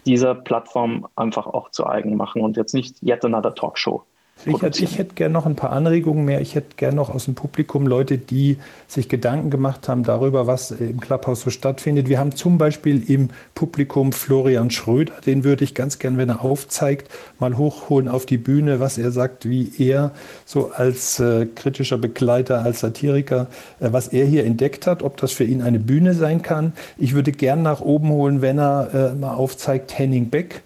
[0.05, 4.03] dieser Plattform einfach auch zu eigen machen und jetzt nicht yet another Talkshow.
[4.45, 6.39] Richard, ich hätte gerne noch ein paar Anregungen mehr.
[6.39, 10.71] Ich hätte gerne noch aus dem Publikum Leute, die sich Gedanken gemacht haben darüber, was
[10.71, 12.07] im Clubhouse so stattfindet.
[12.07, 15.13] Wir haben zum Beispiel im Publikum Florian Schröder.
[15.25, 19.11] Den würde ich ganz gern, wenn er aufzeigt, mal hochholen auf die Bühne, was er
[19.11, 20.11] sagt, wie er
[20.45, 23.47] so als äh, kritischer Begleiter, als Satiriker,
[23.79, 26.73] äh, was er hier entdeckt hat, ob das für ihn eine Bühne sein kann.
[26.97, 30.61] Ich würde gern nach oben holen, wenn er äh, mal aufzeigt, Henning Beck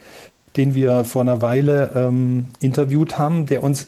[0.55, 3.87] den wir vor einer Weile ähm, interviewt haben, der uns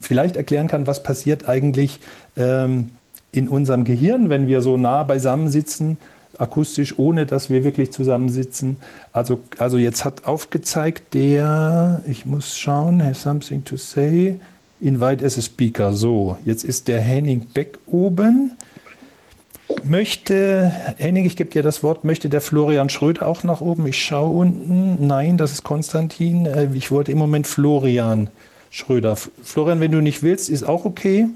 [0.00, 2.00] vielleicht erklären kann, was passiert eigentlich
[2.36, 2.90] ähm,
[3.32, 5.98] in unserem Gehirn, wenn wir so nah beisammen sitzen,
[6.38, 8.76] akustisch, ohne dass wir wirklich zusammensitzen.
[9.12, 14.38] Also, also jetzt hat aufgezeigt der, ich muss schauen, has something to say,
[14.80, 15.92] invite as a speaker.
[15.92, 18.52] So, jetzt ist der Henning Beck oben.
[19.88, 23.86] Möchte, Henning, ich gebe dir das Wort, möchte der Florian Schröder auch nach oben?
[23.86, 25.06] Ich schaue unten.
[25.06, 26.46] Nein, das ist Konstantin.
[26.46, 28.28] Äh, ich wollte im Moment Florian
[28.70, 29.16] Schröder.
[29.16, 31.28] Florian, wenn du nicht willst, ist auch okay.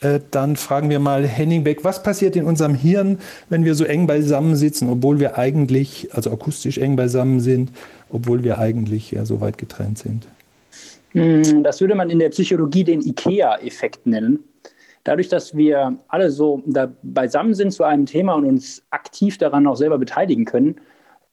[0.00, 3.18] Äh, dann fragen wir mal Henning Beck, was passiert in unserem Hirn,
[3.48, 7.70] wenn wir so eng beisammen sitzen, obwohl wir eigentlich, also akustisch eng beisammen sind,
[8.10, 10.26] obwohl wir eigentlich ja so weit getrennt sind?
[11.12, 14.40] Hm, das würde man in der Psychologie den IKEA-Effekt nennen.
[15.06, 19.64] Dadurch, dass wir alle so da beisammen sind zu einem Thema und uns aktiv daran
[19.68, 20.80] auch selber beteiligen können,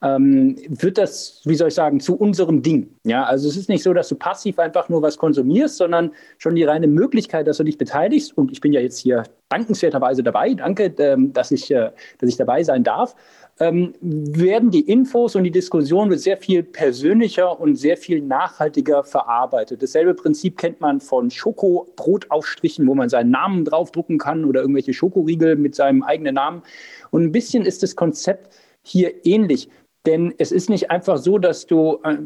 [0.03, 2.93] ähm, wird das, wie soll ich sagen, zu unserem Ding.
[3.03, 6.55] Ja, also es ist nicht so, dass du passiv einfach nur was konsumierst, sondern schon
[6.55, 8.37] die reine Möglichkeit, dass du dich beteiligst.
[8.37, 10.53] Und ich bin ja jetzt hier dankenswerterweise dabei.
[10.53, 13.15] Danke, ähm, dass, ich, äh, dass ich dabei sein darf
[13.59, 19.03] ähm, werden die Infos und die Diskussion wird sehr viel persönlicher und sehr viel nachhaltiger
[19.03, 19.83] verarbeitet.
[19.83, 25.55] Dasselbe Prinzip kennt man von Schokobrotaufstrichen, wo man seinen Namen draufdrucken kann oder irgendwelche Schokoriegel
[25.55, 26.63] mit seinem eigenen Namen.
[27.11, 29.69] Und ein bisschen ist das Konzept hier ähnlich.
[30.05, 32.17] Denn es ist nicht einfach so, dass du äh,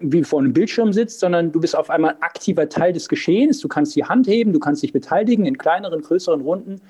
[0.00, 3.60] wie vor einem Bildschirm sitzt, sondern du bist auf einmal aktiver Teil des Geschehens.
[3.60, 6.80] Du kannst die Hand heben, du kannst dich beteiligen in kleineren, größeren Runden.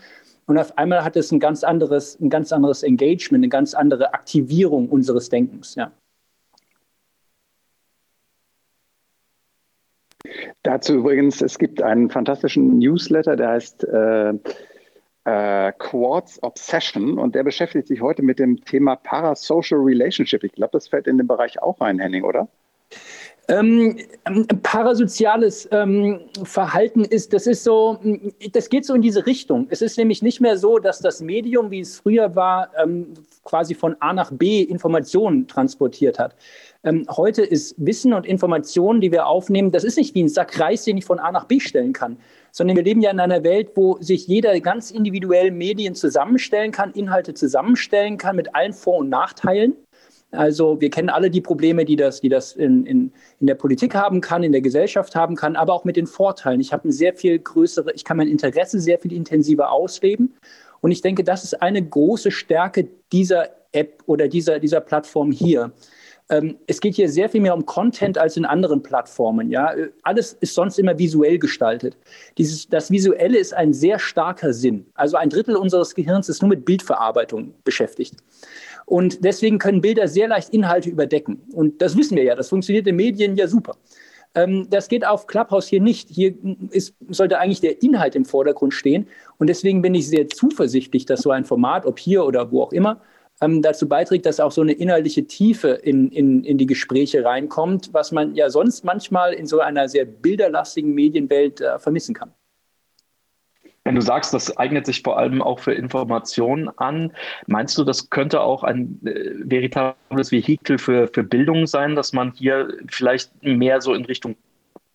[0.50, 4.14] Und auf einmal hat es ein ganz anderes, ein ganz anderes Engagement, eine ganz andere
[4.14, 5.76] Aktivierung unseres Denkens.
[5.76, 5.92] Ja.
[10.64, 14.30] Dazu übrigens, es gibt einen fantastischen Newsletter, der heißt äh,
[15.22, 20.42] äh, Quartz Obsession und der beschäftigt sich heute mit dem Thema Parasocial Relationship.
[20.42, 22.48] Ich glaube, das fällt in den Bereich auch rein, Henning, oder?
[23.50, 23.96] Ähm,
[24.62, 27.98] parasoziales ähm, Verhalten ist, das ist so,
[28.52, 29.66] das geht so in diese Richtung.
[29.70, 33.74] Es ist nämlich nicht mehr so, dass das Medium, wie es früher war, ähm, quasi
[33.74, 36.36] von A nach B Informationen transportiert hat.
[36.84, 40.60] Ähm, heute ist Wissen und Informationen, die wir aufnehmen, das ist nicht wie ein Sack
[40.60, 42.18] Reis, den ich von A nach B stellen kann,
[42.52, 46.92] sondern wir leben ja in einer Welt, wo sich jeder ganz individuell Medien zusammenstellen kann,
[46.92, 49.74] Inhalte zusammenstellen kann mit allen Vor- und Nachteilen.
[50.32, 53.94] Also wir kennen alle die Probleme, die das, die das in, in, in der Politik
[53.94, 56.60] haben kann, in der Gesellschaft haben kann, aber auch mit den Vorteilen.
[56.60, 60.34] Ich habe ein sehr viel größere, ich kann mein Interesse sehr viel intensiver ausleben.
[60.80, 65.72] Und ich denke, das ist eine große Stärke dieser App oder dieser, dieser Plattform hier.
[66.30, 69.50] Ähm, es geht hier sehr viel mehr um Content als in anderen Plattformen.
[69.50, 69.74] Ja?
[70.02, 71.96] Alles ist sonst immer visuell gestaltet.
[72.38, 74.86] Dieses, das Visuelle ist ein sehr starker Sinn.
[74.94, 78.14] Also ein Drittel unseres Gehirns ist nur mit Bildverarbeitung beschäftigt.
[78.90, 81.40] Und deswegen können Bilder sehr leicht Inhalte überdecken.
[81.52, 83.76] Und das wissen wir ja, das funktioniert in Medien ja super.
[84.34, 86.08] Ähm, das geht auf Clubhouse hier nicht.
[86.10, 86.34] Hier
[86.72, 89.06] ist, sollte eigentlich der Inhalt im Vordergrund stehen.
[89.38, 92.72] Und deswegen bin ich sehr zuversichtlich, dass so ein Format, ob hier oder wo auch
[92.72, 93.00] immer,
[93.40, 97.90] ähm, dazu beiträgt, dass auch so eine inhaltliche Tiefe in, in, in die Gespräche reinkommt,
[97.92, 102.32] was man ja sonst manchmal in so einer sehr bilderlastigen Medienwelt äh, vermissen kann.
[103.84, 107.12] Wenn du sagst, das eignet sich vor allem auch für Informationen an,
[107.46, 112.32] meinst du, das könnte auch ein äh, veritables Vehikel für, für Bildung sein, dass man
[112.32, 114.36] hier vielleicht mehr so in Richtung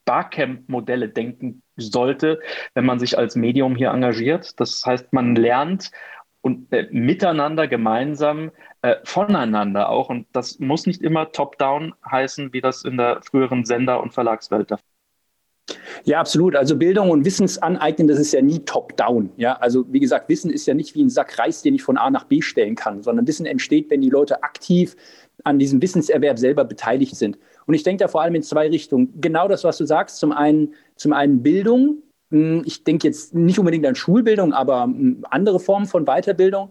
[0.06, 2.40] Barcamp-Modelle denken sollte,
[2.76, 4.60] wenn man sich als Medium hier engagiert?
[4.60, 5.92] Das heißt, man lernt
[6.42, 8.52] und äh, miteinander gemeinsam
[8.84, 10.10] äh, voneinander auch.
[10.10, 14.70] Und das muss nicht immer top-down heißen, wie das in der früheren Sender- und Verlagswelt
[14.70, 14.95] der Fall
[16.04, 16.56] ja, absolut.
[16.56, 19.32] Also Bildung und Wissensaneignen, das ist ja nie top-down.
[19.38, 21.98] Ja, also wie gesagt, Wissen ist ja nicht wie ein Sack Reis, den ich von
[21.98, 24.96] A nach B stellen kann, sondern Wissen entsteht, wenn die Leute aktiv
[25.44, 27.38] an diesem Wissenserwerb selber beteiligt sind.
[27.66, 29.20] Und ich denke da vor allem in zwei Richtungen.
[29.20, 30.18] Genau das, was du sagst.
[30.18, 32.04] Zum einen, zum einen Bildung.
[32.30, 36.70] Hm, ich denke jetzt nicht unbedingt an Schulbildung, aber hm, andere Formen von Weiterbildung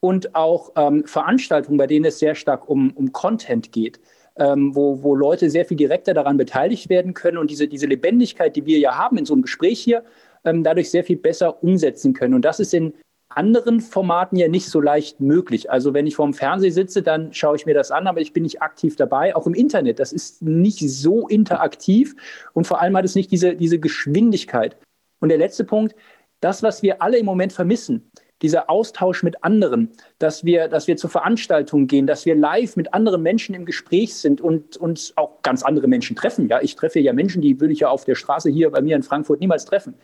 [0.00, 3.98] und auch ähm, Veranstaltungen, bei denen es sehr stark um, um Content geht
[4.38, 8.56] ähm, wo, wo Leute sehr viel direkter daran beteiligt werden können und diese, diese Lebendigkeit,
[8.56, 10.04] die wir ja haben in so einem Gespräch hier,
[10.44, 12.34] ähm, dadurch sehr viel besser umsetzen können.
[12.34, 12.94] Und das ist in
[13.28, 15.70] anderen Formaten ja nicht so leicht möglich.
[15.70, 18.42] Also wenn ich vorm Fernseher sitze, dann schaue ich mir das an, aber ich bin
[18.42, 19.36] nicht aktiv dabei.
[19.36, 22.14] Auch im Internet, das ist nicht so interaktiv
[22.54, 24.76] und vor allem hat es nicht diese, diese Geschwindigkeit.
[25.20, 25.94] Und der letzte Punkt,
[26.40, 28.10] das, was wir alle im Moment vermissen,
[28.42, 32.94] dieser Austausch mit anderen, dass wir, dass wir zu Veranstaltungen gehen, dass wir live mit
[32.94, 36.48] anderen Menschen im Gespräch sind und uns auch ganz andere Menschen treffen.
[36.48, 38.96] Ja, ich treffe ja Menschen, die würde ich ja auf der Straße hier bei mir
[38.96, 39.94] in Frankfurt niemals treffen.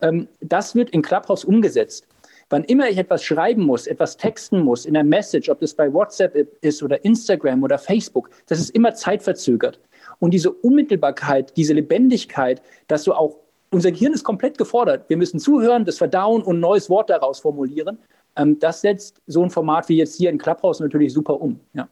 [0.00, 2.06] Ähm, das wird in Clubhouse umgesetzt.
[2.48, 5.92] Wann immer ich etwas schreiben muss, etwas texten muss, in einer Message, ob das bei
[5.92, 9.80] WhatsApp ist oder Instagram oder Facebook, das ist immer zeitverzögert.
[10.20, 13.36] Und diese Unmittelbarkeit, diese Lebendigkeit, dass du auch
[13.76, 15.04] unser Gehirn ist komplett gefordert.
[15.08, 17.98] Wir müssen zuhören, das verdauen und ein neues Wort daraus formulieren.
[18.34, 21.60] Ähm, das setzt so ein Format wie jetzt hier in Clubhouse natürlich super um.
[21.74, 21.86] Ja.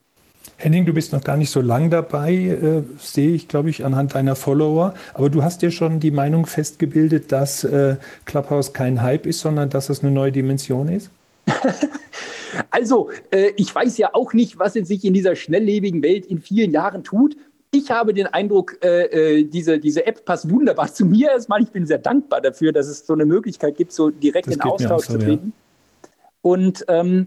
[0.57, 4.15] Henning, du bist noch gar nicht so lang dabei, äh, sehe ich, glaube ich, anhand
[4.15, 4.95] deiner Follower.
[5.13, 9.69] Aber du hast dir schon die Meinung festgebildet, dass äh, Clubhouse kein Hype ist, sondern
[9.69, 11.11] dass es eine neue Dimension ist?
[12.71, 16.41] also, äh, ich weiß ja auch nicht, was jetzt sich in dieser schnelllebigen Welt in
[16.41, 17.37] vielen Jahren tut
[17.75, 21.63] ich habe den Eindruck, äh, äh, diese, diese App passt wunderbar zu mir erstmal.
[21.63, 24.61] Ich bin sehr dankbar dafür, dass es so eine Möglichkeit gibt, so direkt das in
[24.63, 25.53] Austausch so, zu treten.
[25.53, 26.21] Ja.
[26.43, 27.27] Und ähm,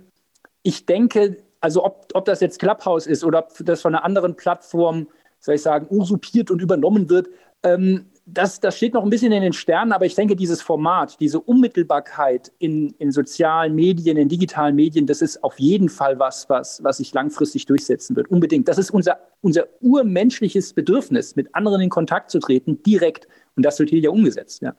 [0.64, 4.36] ich denke, also ob, ob das jetzt Clubhouse ist oder ob das von einer anderen
[4.36, 5.08] Plattform,
[5.40, 7.28] soll ich sagen, usurpiert und übernommen wird,
[7.64, 11.20] ähm, das, das steht noch ein bisschen in den Sternen, aber ich denke, dieses Format,
[11.22, 16.50] diese Unmittelbarkeit in, in sozialen Medien, in digitalen Medien, das ist auf jeden Fall was,
[16.50, 18.30] was, was sich langfristig durchsetzen wird.
[18.30, 18.68] Unbedingt.
[18.68, 23.30] Das ist unser, unser urmenschliches Bedürfnis, mit anderen in Kontakt zu treten, direkt.
[23.56, 24.62] Und das wird hier ja umgesetzt.
[24.62, 24.76] Ja.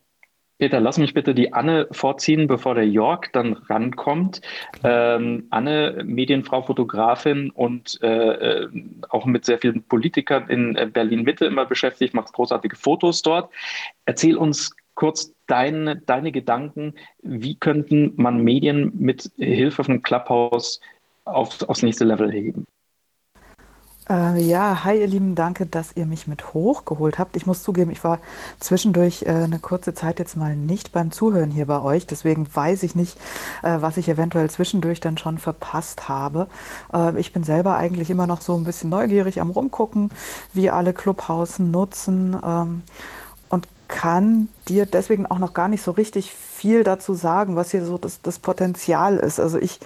[0.59, 4.40] Peter, lass mich bitte die Anne vorziehen, bevor der Jörg dann rankommt.
[4.82, 8.68] Ähm, Anne, Medienfrau, Fotografin und äh, äh,
[9.09, 13.52] auch mit sehr vielen Politikern in äh, Berlin-Mitte immer beschäftigt, macht großartige Fotos dort.
[14.04, 16.94] Erzähl uns kurz deine, deine Gedanken.
[17.22, 20.80] Wie könnten man Medien mit Hilfe von Clubhouse
[21.24, 22.66] auf, aufs nächste Level heben?
[24.09, 27.36] Äh, ja, hi ihr Lieben, danke, dass ihr mich mit hochgeholt habt.
[27.36, 28.20] Ich muss zugeben, ich war
[28.59, 32.84] zwischendurch äh, eine kurze Zeit jetzt mal nicht beim Zuhören hier bei euch, deswegen weiß
[32.84, 33.18] ich nicht,
[33.62, 36.46] äh, was ich eventuell zwischendurch dann schon verpasst habe.
[36.92, 40.11] Äh, ich bin selber eigentlich immer noch so ein bisschen neugierig am Rumgucken,
[40.54, 42.34] wie alle Clubhouse nutzen.
[42.42, 42.82] Ähm,
[43.89, 47.99] kann dir deswegen auch noch gar nicht so richtig viel dazu sagen, was hier so
[47.99, 49.41] das, das Potenzial ist.
[49.41, 49.80] Also ich,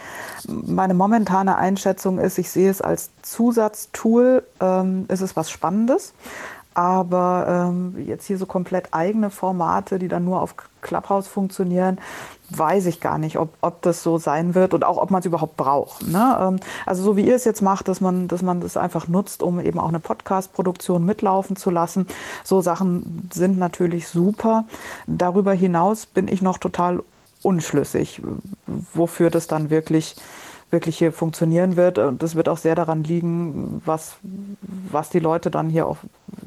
[0.46, 6.12] meine momentane Einschätzung ist, ich sehe es als Zusatztool, ähm, ist es was Spannendes.
[6.74, 11.98] Aber ähm, jetzt hier so komplett eigene Formate, die dann nur auf Clubhouse funktionieren,
[12.50, 15.26] weiß ich gar nicht, ob, ob das so sein wird und auch ob man es
[15.26, 16.06] überhaupt braucht.
[16.06, 16.36] Ne?
[16.40, 16.56] Ähm,
[16.86, 19.60] also so wie ihr es jetzt macht, dass man, dass man das einfach nutzt, um
[19.60, 22.06] eben auch eine Podcast-Produktion mitlaufen zu lassen.
[22.44, 24.64] So Sachen sind natürlich super.
[25.06, 27.02] Darüber hinaus bin ich noch total
[27.42, 28.22] unschlüssig,
[28.94, 30.16] wofür das dann wirklich
[30.72, 31.98] wirklich hier funktionieren wird.
[31.98, 34.16] Und das wird auch sehr daran liegen, was,
[34.90, 35.98] was die Leute dann hier auch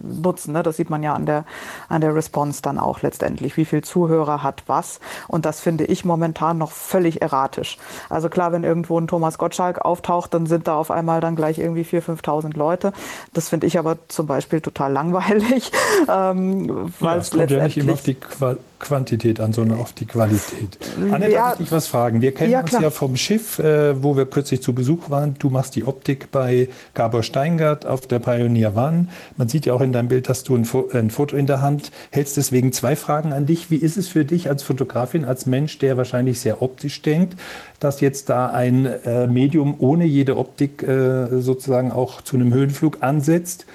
[0.01, 0.53] nutzen.
[0.53, 0.63] Ne?
[0.63, 1.45] Das sieht man ja an der,
[1.89, 3.57] an der Response dann auch letztendlich.
[3.57, 4.99] Wie viel Zuhörer hat was?
[5.27, 7.77] Und das finde ich momentan noch völlig erratisch.
[8.09, 11.59] Also klar, wenn irgendwo ein Thomas Gottschalk auftaucht, dann sind da auf einmal dann gleich
[11.59, 12.93] irgendwie 4.000, 5.000 Leute.
[13.33, 15.71] Das finde ich aber zum Beispiel total langweilig.
[16.07, 19.93] Ähm, weil ja, es kommt ja nicht immer auf die Qual Quantität an, sondern auf
[19.93, 20.77] die Qualität.
[21.11, 22.21] Anne, ja, darf ich dich was fragen?
[22.21, 25.35] Wir kennen ja, uns ja vom Schiff, äh, wo wir kürzlich zu Besuch waren.
[25.39, 29.07] Du machst die Optik bei Gabor Steingart auf der Pioneer One.
[29.37, 31.91] Man sieht ja auch in deinem Bild, dass du ein, ein, Foto in der Hand
[32.11, 32.37] hältst.
[32.37, 33.69] Deswegen zwei Fragen an dich.
[33.69, 37.39] Wie ist es für dich als Fotografin, als Mensch, der wahrscheinlich sehr optisch denkt,
[37.79, 42.97] dass jetzt da ein äh, Medium ohne jede Optik äh, sozusagen auch zu einem Höhenflug
[43.01, 43.65] ansetzt?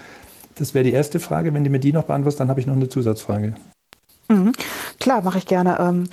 [0.56, 1.54] Das wäre die erste Frage.
[1.54, 3.54] Wenn du mir die noch beantwortest, dann habe ich noch eine Zusatzfrage.
[4.28, 4.52] Mhm.
[4.98, 5.78] Klar, mache ich gerne.
[5.80, 6.08] Ähm,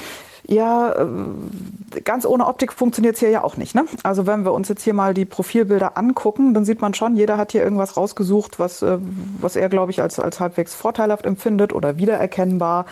[0.47, 3.75] ja, äh, ganz ohne Optik funktioniert es hier ja auch nicht.
[3.75, 3.85] Ne?
[4.03, 7.37] Also wenn wir uns jetzt hier mal die Profilbilder angucken, dann sieht man schon, jeder
[7.37, 8.97] hat hier irgendwas rausgesucht, was, äh,
[9.41, 12.85] was er, glaube ich, als, als halbwegs vorteilhaft empfindet oder wiedererkennbar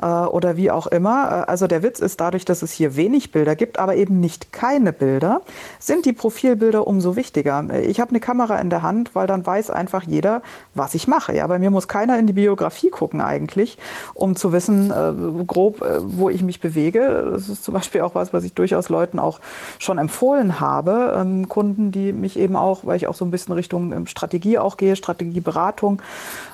[0.00, 1.48] äh, oder wie auch immer.
[1.48, 4.92] Also der Witz ist dadurch, dass es hier wenig Bilder gibt, aber eben nicht keine
[4.92, 5.42] Bilder,
[5.78, 7.62] sind die Profilbilder umso wichtiger.
[7.82, 10.40] Ich habe eine Kamera in der Hand, weil dann weiß einfach jeder,
[10.74, 11.34] was ich mache.
[11.34, 13.76] Ja, bei mir muss keiner in die Biografie gucken eigentlich,
[14.14, 18.14] um zu wissen, äh, grob, äh, wo ich mich bewege das ist zum Beispiel auch
[18.14, 19.40] was, was ich durchaus Leuten auch
[19.78, 21.14] schon empfohlen habe.
[21.18, 24.58] Ähm, Kunden, die mich eben auch, weil ich auch so ein bisschen Richtung ähm, Strategie
[24.58, 26.02] auch gehe, Strategieberatung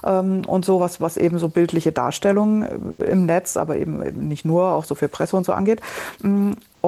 [0.04, 4.44] ähm, und sowas, was eben so bildliche Darstellungen äh, im Netz, aber eben, eben nicht
[4.44, 5.80] nur, auch so für Presse und so angeht.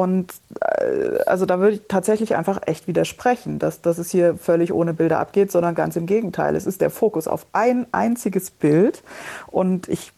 [0.01, 4.72] Und äh, also da würde ich tatsächlich einfach echt widersprechen, dass, dass es hier völlig
[4.72, 6.57] ohne Bilder abgeht, sondern ganz im Gegenteil.
[6.57, 9.03] Es ist der Fokus auf ein einziges Bild.
[9.48, 10.12] Und ich,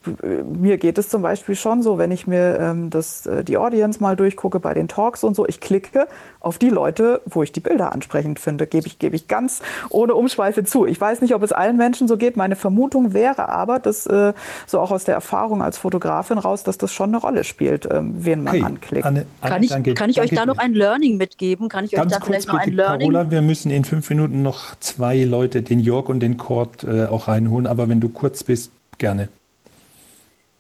[0.45, 4.01] mir geht es zum Beispiel schon so, wenn ich mir ähm, das, äh, die Audience
[4.01, 6.07] mal durchgucke bei den Talks und so, ich klicke
[6.39, 10.14] auf die Leute, wo ich die Bilder ansprechend finde, gebe ich, gebe ich ganz ohne
[10.14, 10.87] Umschweife zu.
[10.87, 12.37] Ich weiß nicht, ob es allen Menschen so geht.
[12.37, 14.33] Meine Vermutung wäre aber, dass äh,
[14.66, 18.14] so auch aus der Erfahrung als Fotografin raus, dass das schon eine Rolle spielt, ähm,
[18.24, 18.64] wen man okay.
[18.64, 19.07] anklickt.
[19.07, 21.68] Anne, Anne, kann ich, danke, kann ich euch da noch ein Learning mitgeben?
[21.68, 23.11] Kann ich euch da vielleicht noch ein Learning?
[23.11, 27.07] Carola, wir müssen in fünf Minuten noch zwei Leute, den Jörg und den Kurt, äh,
[27.07, 27.66] auch reinholen.
[27.66, 29.29] Aber wenn du kurz bist, gerne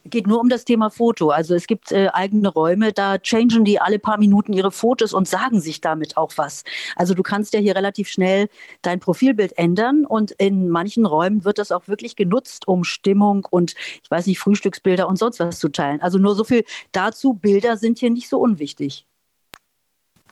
[0.04, 1.30] geht nur um das Thema Foto.
[1.30, 5.28] Also es gibt äh, eigene Räume, da changen die alle paar Minuten ihre Fotos und
[5.28, 6.64] sagen sich damit auch was.
[6.96, 8.48] Also du kannst ja hier relativ schnell
[8.82, 13.74] dein Profilbild ändern und in manchen Räumen wird das auch wirklich genutzt, um Stimmung und
[14.02, 16.00] ich weiß nicht, Frühstücksbilder und sonst was zu teilen.
[16.00, 19.06] Also nur so viel dazu, Bilder sind hier nicht so unwichtig.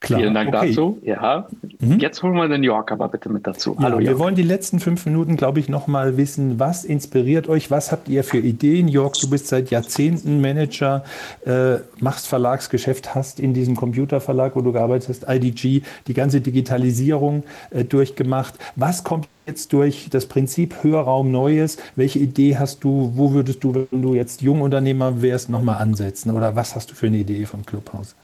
[0.01, 0.20] Klar.
[0.20, 0.68] Vielen Dank okay.
[0.68, 0.98] dazu.
[1.03, 1.46] Ja,
[1.78, 1.98] mhm.
[1.98, 3.76] jetzt holen wir den York aber bitte mit dazu.
[3.78, 7.70] Ja, Hallo, wir wollen die letzten fünf Minuten, glaube ich, nochmal wissen, was inspiriert euch,
[7.70, 8.88] was habt ihr für Ideen?
[8.88, 11.05] York, du bist seit Jahrzehnten Manager,
[11.44, 17.44] äh, machst Verlagsgeschäft, hast in diesem Computerverlag, wo du gearbeitet hast, IDG, die ganze Digitalisierung
[17.68, 18.55] äh, durchgemacht.
[18.76, 21.76] Was kommt jetzt durch das Prinzip Hörraum Neues?
[21.94, 23.12] Welche Idee hast du?
[23.16, 26.30] Wo würdest du, wenn du jetzt Jungunternehmer wärst, nochmal ansetzen?
[26.30, 28.14] Oder was hast du für eine Idee vom Clubhaus?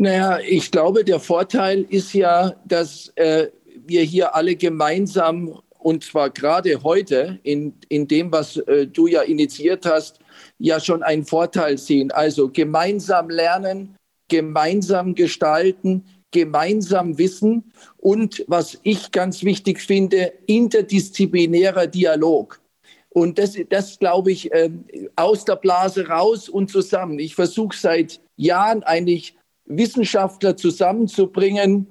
[0.00, 3.48] Naja, ich glaube, der Vorteil ist ja, dass äh,
[3.84, 9.22] wir hier alle gemeinsam, und zwar gerade heute, in, in dem, was äh, du ja
[9.22, 10.20] initiiert hast,
[10.58, 12.12] ja schon einen Vorteil sehen.
[12.12, 13.96] Also gemeinsam lernen,
[14.28, 22.60] gemeinsam gestalten, gemeinsam wissen und, was ich ganz wichtig finde, interdisziplinärer Dialog.
[23.08, 24.70] Und das, das glaube ich, äh,
[25.16, 27.18] aus der Blase raus und zusammen.
[27.18, 29.37] Ich versuche seit Jahren eigentlich
[29.68, 31.86] Wissenschaftler zusammenzubringen,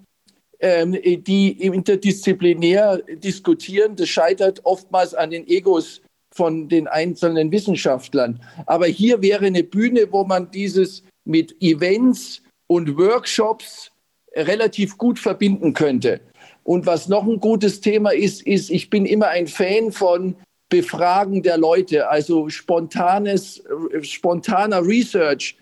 [0.59, 3.95] ähm, die interdisziplinär diskutieren.
[3.95, 6.01] Das scheitert oftmals an den Egos
[6.33, 8.41] von den einzelnen Wissenschaftlern.
[8.65, 13.91] Aber hier wäre eine Bühne, wo man dieses mit Events und Workshops
[14.35, 16.19] relativ gut verbinden könnte.
[16.63, 20.35] Und was noch ein gutes Thema ist, ist, ich bin immer ein Fan von
[20.69, 23.63] Befragen der Leute, also spontanes,
[24.01, 25.57] spontaner Research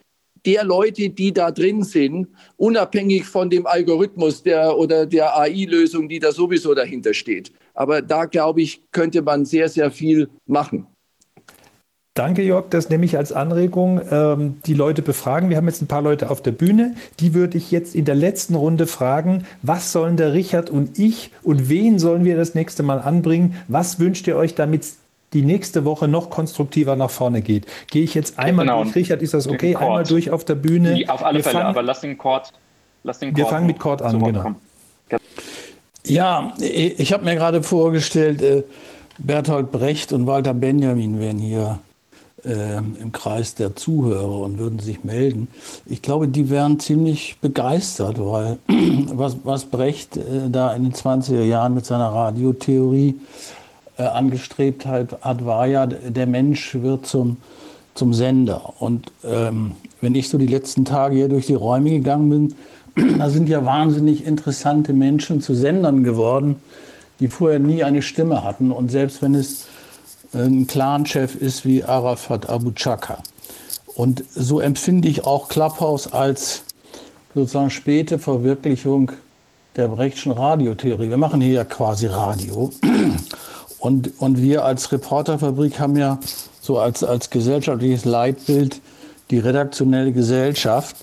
[0.46, 2.28] der Leute, die da drin sind,
[2.58, 7.52] unabhängig von dem Algorithmus der, oder der AI-Lösung, die da sowieso dahinter steht.
[7.74, 10.88] Aber da, glaube ich, könnte man sehr, sehr viel machen.
[12.16, 12.68] Danke, Jörg.
[12.70, 14.00] Das nehme ich als Anregung.
[14.10, 15.50] Ähm, die Leute befragen.
[15.50, 16.96] Wir haben jetzt ein paar Leute auf der Bühne.
[17.20, 21.32] Die würde ich jetzt in der letzten Runde fragen, was sollen der Richard und ich
[21.43, 23.56] und wen sollen wir das nächste Mal anbringen?
[23.68, 24.86] Was wünscht ihr euch, damit
[25.34, 27.66] die nächste Woche noch konstruktiver nach vorne geht.
[27.92, 28.84] Gehe ich jetzt einmal genau.
[28.84, 29.76] durch, Richard, ist das okay?
[29.76, 30.96] Einmal durch auf der Bühne.
[30.96, 32.54] Die, auf alle wir Fälle, fangen, aber lass den Chord.
[33.04, 34.56] Lass den Chord wir fangen mit Chord an, genau.
[36.08, 38.64] Ja, ich habe mir gerade vorgestellt, äh,
[39.18, 41.80] Bertolt Brecht und Walter Benjamin wären hier
[42.44, 45.48] äh, im Kreis der Zuhörer und würden sich melden.
[45.86, 51.44] Ich glaube, die wären ziemlich begeistert, weil was, was Brecht äh, da in den 20er
[51.44, 53.16] Jahren mit seiner Radiotheorie
[53.98, 57.38] äh, angestrebt hat, war ja, der Mensch wird zum,
[57.93, 58.74] zum Sender.
[58.80, 59.72] Und ähm,
[60.02, 62.30] wenn ich so die letzten Tage hier durch die Räume gegangen
[62.96, 66.58] bin, da sind ja wahnsinnig interessante Menschen zu Sendern geworden,
[67.20, 68.72] die vorher nie eine Stimme hatten.
[68.72, 69.68] Und selbst wenn es
[70.34, 73.20] ein Clanchef ist wie Arafat Abu Chaka.
[73.96, 76.64] Und so empfinde ich auch Clubhouse als
[77.34, 79.12] sozusagen späte Verwirklichung
[79.76, 81.10] der Brechtschen Radiotheorie.
[81.10, 82.72] Wir machen hier ja quasi Radio.
[83.86, 86.18] Und, und wir als Reporterfabrik haben ja
[86.60, 88.82] so als, als gesellschaftliches Leitbild
[89.30, 90.96] die redaktionelle Gesellschaft.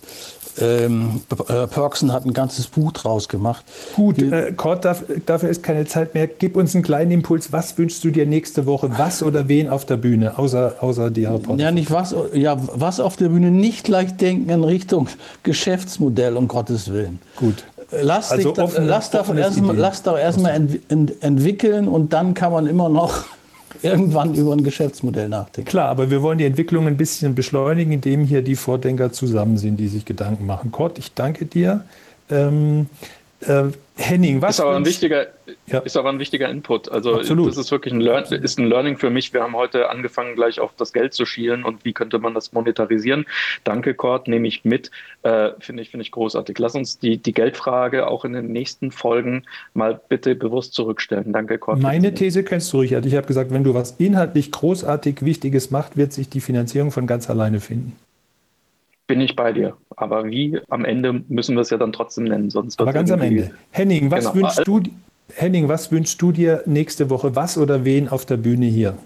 [0.60, 3.64] Ähm, äh, Perksen hat ein ganzes Buch draus gemacht.
[3.94, 6.26] Gut, äh, Kurt, dafür ist keine Zeit mehr.
[6.26, 7.52] Gib uns einen kleinen Impuls.
[7.52, 8.90] Was wünschst du dir nächste Woche?
[8.98, 11.62] Was oder wen auf der Bühne, außer, außer die Reporter?
[11.62, 13.52] Ja, nicht was, ja, was auf der Bühne.
[13.52, 15.08] Nicht gleich denken in Richtung
[15.44, 17.20] Geschäftsmodell, um Gottes Willen.
[17.36, 17.64] Gut.
[18.00, 22.34] Lass, also dich, offene, lass, doch erstmal, lass doch erstmal ent, ent, entwickeln und dann
[22.34, 23.24] kann man immer noch
[23.82, 25.68] irgendwann über ein Geschäftsmodell nachdenken.
[25.68, 29.76] Klar, aber wir wollen die Entwicklung ein bisschen beschleunigen, indem hier die Vordenker zusammen sind,
[29.76, 30.72] die sich Gedanken machen.
[30.72, 31.84] Kurt, ich danke dir.
[32.30, 32.86] Ähm,
[33.42, 33.64] äh,
[33.96, 34.56] Henning, was?
[34.56, 35.26] Ist aber, ein wichtiger,
[35.66, 35.80] ja.
[35.80, 36.90] ist aber ein wichtiger Input.
[36.90, 37.48] Also Absolut.
[37.48, 39.32] das ist wirklich ein, Learn ist ein Learning für mich.
[39.34, 42.52] Wir haben heute angefangen, gleich auf das Geld zu schielen und wie könnte man das
[42.52, 43.26] monetarisieren.
[43.64, 44.90] Danke, Cord, nehme ich mit.
[45.22, 46.58] Äh, Finde ich, finde ich großartig.
[46.58, 51.32] Lass uns die, die Geldfrage auch in den nächsten Folgen mal bitte bewusst zurückstellen.
[51.32, 51.80] Danke, Cord.
[51.80, 53.04] Meine These kennst du, Richard.
[53.06, 57.06] Ich habe gesagt, wenn du was inhaltlich großartig Wichtiges machst, wird sich die Finanzierung von
[57.06, 57.96] ganz alleine finden
[59.12, 59.76] bin ich bei dir.
[59.96, 62.48] Aber wie am Ende müssen wir es ja dann trotzdem nennen.
[62.48, 63.50] Sonst Aber ganz am Ende.
[63.70, 64.46] Henning, was genau.
[64.46, 64.80] wünschst du?
[65.34, 67.36] Henning, was wünschst du dir nächste Woche?
[67.36, 68.96] Was oder wen auf der Bühne hier?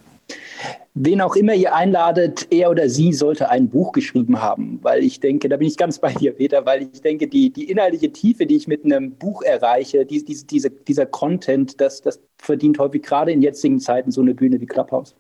[0.95, 5.19] Wen auch immer ihr einladet, er oder sie sollte ein Buch geschrieben haben, weil ich
[5.19, 8.47] denke, da bin ich ganz bei dir, Peter, weil ich denke, die, die inhaltliche Tiefe,
[8.47, 13.03] die ich mit einem Buch erreiche, die, die, diese, dieser Content, das, das verdient häufig
[13.03, 15.17] gerade in jetzigen Zeiten so eine Bühne wie Clubhouse.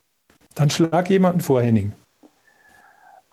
[0.54, 1.92] Dann schlag jemanden vor, Henning.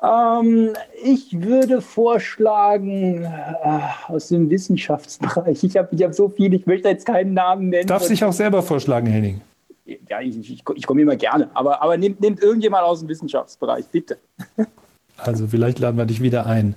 [0.03, 5.63] Ähm, ich würde vorschlagen, äh, aus dem Wissenschaftsbereich.
[5.63, 7.87] Ich habe ich hab so viel, ich möchte jetzt keinen Namen nennen.
[7.87, 9.39] Darf sich auch selber vorschlagen, Henning.
[9.85, 11.49] Ja, ich, ich, ich komme immer gerne.
[11.53, 14.17] Aber, aber nehmt, nehmt irgendjemand aus dem Wissenschaftsbereich, bitte.
[15.15, 16.75] Also vielleicht laden wir dich wieder ein.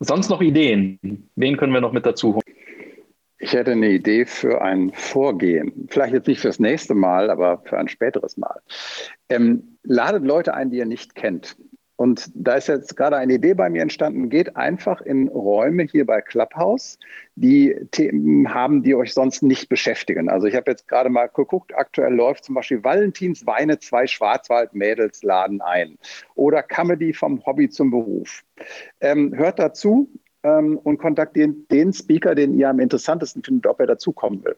[0.00, 1.28] Sonst noch Ideen?
[1.36, 2.47] Wen können wir noch mit dazu holen?
[3.38, 5.86] Ich hätte eine Idee für ein Vorgehen.
[5.90, 8.60] Vielleicht jetzt nicht fürs nächste Mal, aber für ein späteres Mal.
[9.28, 11.56] Ähm, ladet Leute ein, die ihr nicht kennt.
[11.98, 14.28] Und da ist jetzt gerade eine Idee bei mir entstanden.
[14.28, 16.96] Geht einfach in Räume hier bei Clubhouse,
[17.34, 20.28] die Themen haben, die euch sonst nicht beschäftigen.
[20.28, 25.24] Also ich habe jetzt gerade mal geguckt, aktuell läuft zum Beispiel Valentins Weine, zwei Schwarzwald-Mädels
[25.24, 25.98] laden ein.
[26.36, 28.44] Oder Comedy vom Hobby zum Beruf.
[29.00, 30.08] Ähm, hört dazu,
[30.42, 34.56] ähm, und kontaktiert den Speaker, den ihr am interessantesten findet, ob er dazukommen will.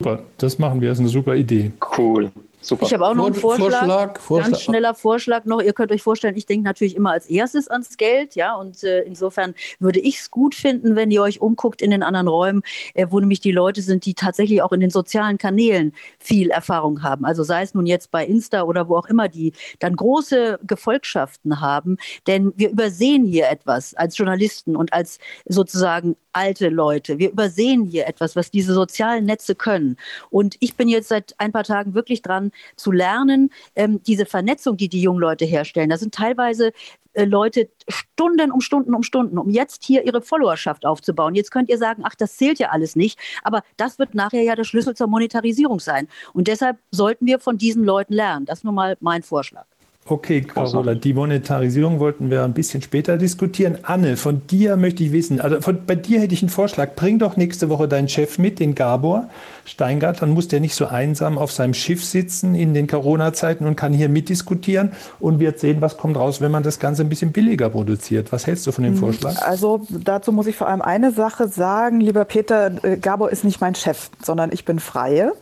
[0.00, 1.72] Super, das machen wir, das ist eine super Idee.
[1.96, 2.30] Cool.
[2.64, 2.86] Super.
[2.86, 5.60] Ich habe auch noch einen Vorschlag, Vorschlag, Vorschlag, ganz schneller Vorschlag noch.
[5.60, 9.02] Ihr könnt euch vorstellen, ich denke natürlich immer als erstes ans Geld, ja, und äh,
[9.02, 12.62] insofern würde ich es gut finden, wenn ihr euch umguckt in den anderen Räumen,
[12.94, 17.02] äh, wo nämlich die Leute sind, die tatsächlich auch in den sozialen Kanälen viel Erfahrung
[17.02, 17.26] haben.
[17.26, 21.60] Also sei es nun jetzt bei Insta oder wo auch immer, die dann große Gefolgschaften
[21.60, 27.18] haben, denn wir übersehen hier etwas als Journalisten und als sozusagen alte Leute.
[27.18, 29.96] Wir übersehen hier etwas, was diese sozialen Netze können.
[30.30, 34.76] Und ich bin jetzt seit ein paar Tagen wirklich dran, zu lernen, ähm, diese Vernetzung,
[34.76, 35.90] die die jungen Leute herstellen.
[35.90, 36.72] Das sind teilweise
[37.14, 41.34] äh, Leute Stunden um Stunden um Stunden, um jetzt hier ihre Followerschaft aufzubauen.
[41.34, 44.54] Jetzt könnt ihr sagen, ach, das zählt ja alles nicht, aber das wird nachher ja
[44.56, 46.08] der Schlüssel zur Monetarisierung sein.
[46.32, 48.46] Und deshalb sollten wir von diesen Leuten lernen.
[48.46, 49.66] Das ist nun mal mein Vorschlag.
[50.06, 53.78] Okay, Carola, die Monetarisierung wollten wir ein bisschen später diskutieren.
[53.84, 56.94] Anne, von dir möchte ich wissen, also von, bei dir hätte ich einen Vorschlag.
[56.94, 59.30] Bring doch nächste Woche deinen Chef mit, den Gabor
[59.64, 63.76] Steingart, dann muss der nicht so einsam auf seinem Schiff sitzen in den Corona-Zeiten und
[63.76, 67.32] kann hier mitdiskutieren und wird sehen, was kommt raus, wenn man das Ganze ein bisschen
[67.32, 68.32] billiger produziert.
[68.32, 69.40] Was hältst du von dem hm, Vorschlag?
[69.42, 73.60] Also dazu muss ich vor allem eine Sache sagen, lieber Peter, äh, Gabor ist nicht
[73.60, 75.32] mein Chef, sondern ich bin Freie.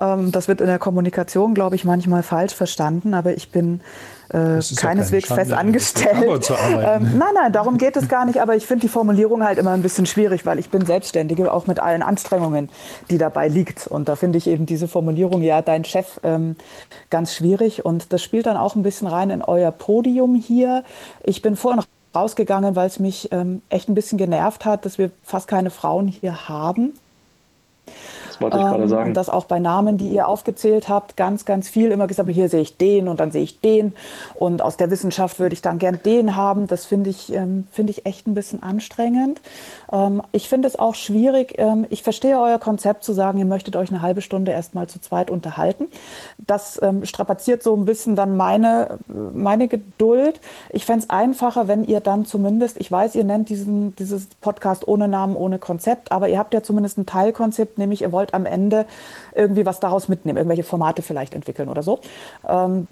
[0.00, 3.80] Ähm, das wird in der Kommunikation, glaube ich, manchmal falsch verstanden, aber ich bin
[4.32, 6.50] äh, keineswegs fest angestellt.
[6.50, 8.40] Ähm, nein, nein, darum geht es gar nicht.
[8.40, 11.66] Aber ich finde die Formulierung halt immer ein bisschen schwierig, weil ich bin Selbstständige, auch
[11.66, 12.68] mit allen Anstrengungen,
[13.10, 13.86] die dabei liegt.
[13.86, 16.56] Und da finde ich eben diese Formulierung, ja, dein Chef, ähm,
[17.10, 17.84] ganz schwierig.
[17.84, 20.84] Und das spielt dann auch ein bisschen rein in euer Podium hier.
[21.22, 21.82] Ich bin vorhin
[22.14, 26.08] rausgegangen, weil es mich ähm, echt ein bisschen genervt hat, dass wir fast keine Frauen
[26.08, 26.94] hier haben
[28.40, 29.08] wollte ich gerade ähm, sagen.
[29.08, 32.48] Und das auch bei Namen, die ihr aufgezählt habt, ganz, ganz viel immer gesagt, hier
[32.48, 33.94] sehe ich den und dann sehe ich den.
[34.34, 36.66] Und aus der Wissenschaft würde ich dann gern den haben.
[36.66, 39.40] Das finde ich, ähm, finde ich echt ein bisschen anstrengend.
[39.92, 41.54] Ähm, ich finde es auch schwierig.
[41.58, 45.00] Ähm, ich verstehe euer Konzept zu sagen, ihr möchtet euch eine halbe Stunde erstmal zu
[45.00, 45.88] zweit unterhalten.
[46.38, 50.40] Das ähm, strapaziert so ein bisschen dann meine, meine Geduld.
[50.70, 54.86] Ich fände es einfacher, wenn ihr dann zumindest, ich weiß, ihr nennt diesen, dieses Podcast
[54.86, 58.34] ohne Namen, ohne Konzept, aber ihr habt ja zumindest ein Teilkonzept, nämlich ihr wollt wird
[58.34, 58.86] am Ende
[59.34, 62.00] irgendwie was daraus mitnehmen, irgendwelche Formate vielleicht entwickeln oder so.
[62.48, 62.86] Ähm,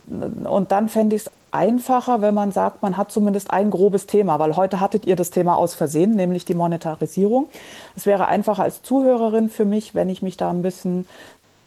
[0.45, 4.39] und dann fände ich es einfacher, wenn man sagt, man hat zumindest ein grobes Thema,
[4.39, 7.49] weil heute hattet ihr das Thema aus Versehen, nämlich die Monetarisierung.
[7.97, 11.07] Es wäre einfacher als Zuhörerin für mich, wenn ich mich da ein bisschen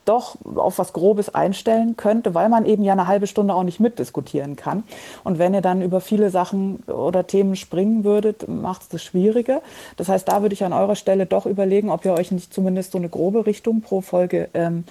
[0.06, 3.80] doch auf was Grobes einstellen könnte, weil man eben ja eine halbe Stunde auch nicht
[3.80, 4.84] mitdiskutieren kann.
[5.24, 9.62] Und wenn ihr dann über viele Sachen oder Themen springen würdet, macht es das schwieriger.
[9.98, 12.92] Das heißt, da würde ich an eurer Stelle doch überlegen, ob ihr euch nicht zumindest
[12.92, 14.86] so eine grobe Richtung pro Folge ähm,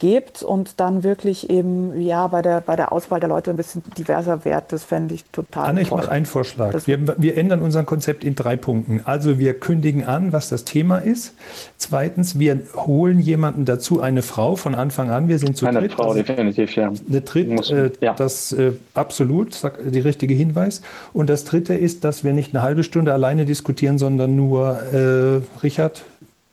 [0.00, 3.82] gebt und dann wirklich eben ja bei der, bei der Auswahl der Leute ein bisschen
[3.96, 4.72] diverser Wert.
[4.72, 6.86] Das fände ich total Anne, ich mache einen Vorschlag.
[6.86, 9.02] Wir, wir ändern unser Konzept in drei Punkten.
[9.04, 11.34] Also wir kündigen an, was das Thema ist.
[11.78, 15.28] Zweitens, wir holen jemanden dazu, eine Frau von Anfang an.
[15.28, 15.92] Wir sind zu Eine dritt.
[15.92, 16.88] Frau, Das- definitiv, ja.
[17.08, 18.14] Eine Dritt, Muss- äh, ja.
[18.14, 20.82] das äh, absolut, sag, die richtige Hinweis.
[21.12, 25.40] Und das dritte ist, dass wir nicht eine halbe Stunde alleine diskutieren, sondern nur, äh,
[25.62, 26.02] Richard,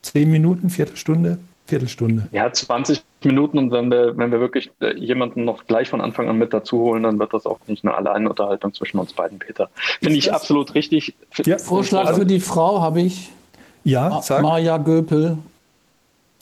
[0.02, 1.38] zehn Minuten, Viertelstunde,
[1.68, 2.28] Viertelstunde.
[2.32, 6.28] Ja, 20 Minuten und wenn wir, wenn wir wirklich äh, jemanden noch gleich von Anfang
[6.28, 9.68] an mit dazu holen, dann wird das auch nicht eine Alleinunterhaltung zwischen uns beiden, Peter.
[10.02, 11.14] Finde ich absolut richtig.
[11.44, 13.30] Ja, Vorschlag für die Frau habe ich.
[13.84, 14.42] Ja, sag.
[14.42, 15.38] Maja Göpel.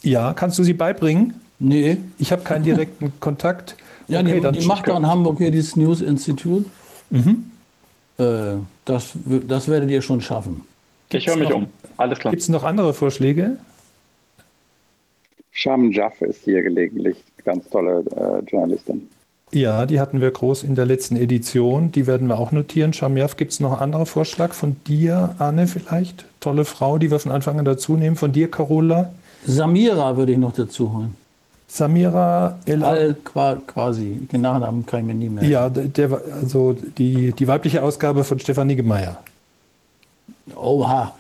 [0.03, 1.35] Ja, kannst du sie beibringen?
[1.59, 1.99] Nee.
[2.19, 3.77] Ich habe keinen direkten Kontakt.
[4.09, 6.67] Ja, Okay, die, dann die macht doch in Hamburg hier dieses News Institute.
[7.11, 7.51] Mhm.
[8.19, 8.25] Äh,
[8.85, 10.63] das, das werdet ihr schon schaffen.
[11.11, 11.67] Ich höre mich noch- um.
[11.97, 12.31] Alles klar.
[12.31, 13.57] Gibt es noch andere Vorschläge?
[15.59, 19.09] Sham Jaff ist hier gelegentlich ganz tolle äh, Journalistin.
[19.53, 21.93] Ja, die hatten wir groß in der letzten Edition.
[21.93, 22.93] Die werden wir auch notieren.
[22.93, 26.27] Shamjaf, gibt es noch einen anderen Vorschlag von dir, Anne, vielleicht?
[26.41, 28.17] Tolle Frau, die wir von Anfang an dazu nehmen.
[28.17, 29.15] Von dir, Carola?
[29.47, 31.15] Samira würde ich noch dazu holen.
[31.69, 34.29] Samira El Al qua- quasi.
[34.31, 35.45] Den Nachnamen kann ich mir nie mehr.
[35.45, 39.17] Ja, der, also die, die weibliche Ausgabe von Stefan Niggemeier.
[40.55, 41.15] Oha.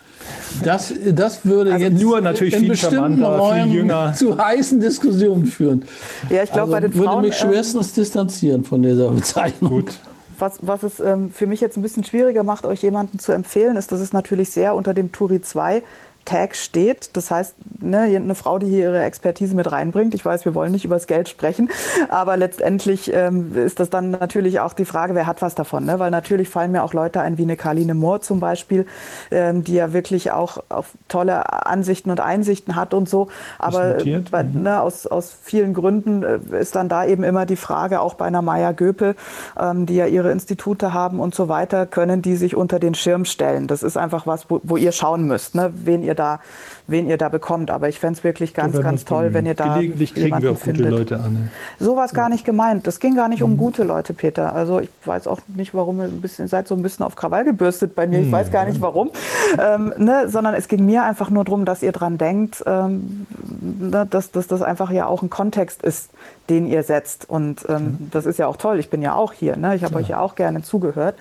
[0.63, 4.15] Das, das würde Also jetzt nur natürlich in viel bestimmten charmanter, viel Räumen jünger.
[4.15, 5.85] zu heißen Diskussionen führen.
[6.31, 9.71] Ja, ich glaube, also bei den würde Frauen, mich ähm, schwerstens distanzieren von dieser Bezeichnung.
[9.71, 9.93] Gut.
[10.39, 13.77] Was, was es ähm, für mich jetzt ein bisschen schwieriger macht, euch jemanden zu empfehlen,
[13.77, 15.83] ist, dass es natürlich sehr unter dem Turi 2
[16.27, 17.17] Tag steht.
[17.17, 20.15] Das heißt, ne, eine Frau, die hier ihre Expertise mit reinbringt.
[20.15, 21.71] Ich weiß, wir wollen nicht über das Geld sprechen,
[22.11, 25.87] aber letztendlich ähm, ist das dann natürlich auch die Frage, wer hat was davon.
[25.87, 25.99] Ne?
[25.99, 28.87] Weil natürlich fallen mir auch Leute ein, wie eine Karline Mohr zum Beispiel,
[29.31, 33.29] ähm, die ja wirklich auch auf tolle Ansichten und Einsichten hat und so.
[33.59, 33.97] Aber
[34.31, 38.15] bei, ne, aus, aus vielen Gründen äh, ist dann da eben immer die Frage, auch
[38.15, 39.15] bei einer Maya Göpel,
[39.59, 43.25] ähm, die ja ihre Institute haben und so weiter, können die sich unter den Schirm
[43.25, 43.69] stellen.
[43.69, 46.41] Das ist einfach was, wo, wo ihr schauen müsst, ne, wen ihr da,
[46.87, 47.71] wen ihr da bekommt.
[47.71, 50.55] Aber ich fände es wirklich ganz, ganz toll, wenn ihr da Gelegentlich kriegen wir auch
[50.55, 50.91] gute findet.
[50.91, 51.51] Leute, Anne.
[51.79, 52.87] So war es gar nicht gemeint.
[52.87, 54.55] Das ging gar nicht um gute Leute, Peter.
[54.55, 57.45] Also ich weiß auch nicht, warum ihr ein bisschen, seid so ein bisschen auf Krawall
[57.45, 58.21] gebürstet bei mir.
[58.21, 59.11] Ich weiß gar nicht warum.
[59.59, 60.29] Ähm, ne?
[60.29, 63.27] Sondern es ging mir einfach nur darum, dass ihr dran denkt, ähm,
[63.61, 64.07] ne?
[64.09, 66.11] dass, dass das einfach ja auch ein Kontext ist,
[66.49, 67.29] den ihr setzt.
[67.29, 68.79] Und ähm, das ist ja auch toll.
[68.79, 69.57] Ich bin ja auch hier.
[69.57, 69.75] Ne?
[69.77, 71.17] Ich habe euch ja auch gerne zugehört.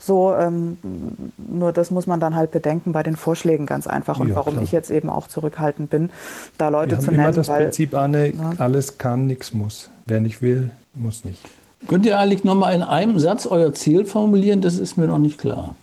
[0.00, 0.78] So, ähm,
[1.36, 4.54] nur das muss man dann halt bedenken bei den Vorschlägen ganz einfach und Ja, warum
[4.54, 4.64] klar.
[4.64, 6.10] ich jetzt eben auch zurückhaltend bin,
[6.56, 7.36] da Leute Wir zu haben immer nennen.
[7.36, 8.52] das weil, Prinzip, Anne, Ja.
[8.58, 9.90] alles kann, nichts muss.
[10.06, 11.40] Wer nicht will, muss nicht.
[11.88, 14.60] Könnt ihr eigentlich noch mal in einem Satz euer Ziel formulieren?
[14.60, 15.74] Das ist mir noch nicht klar.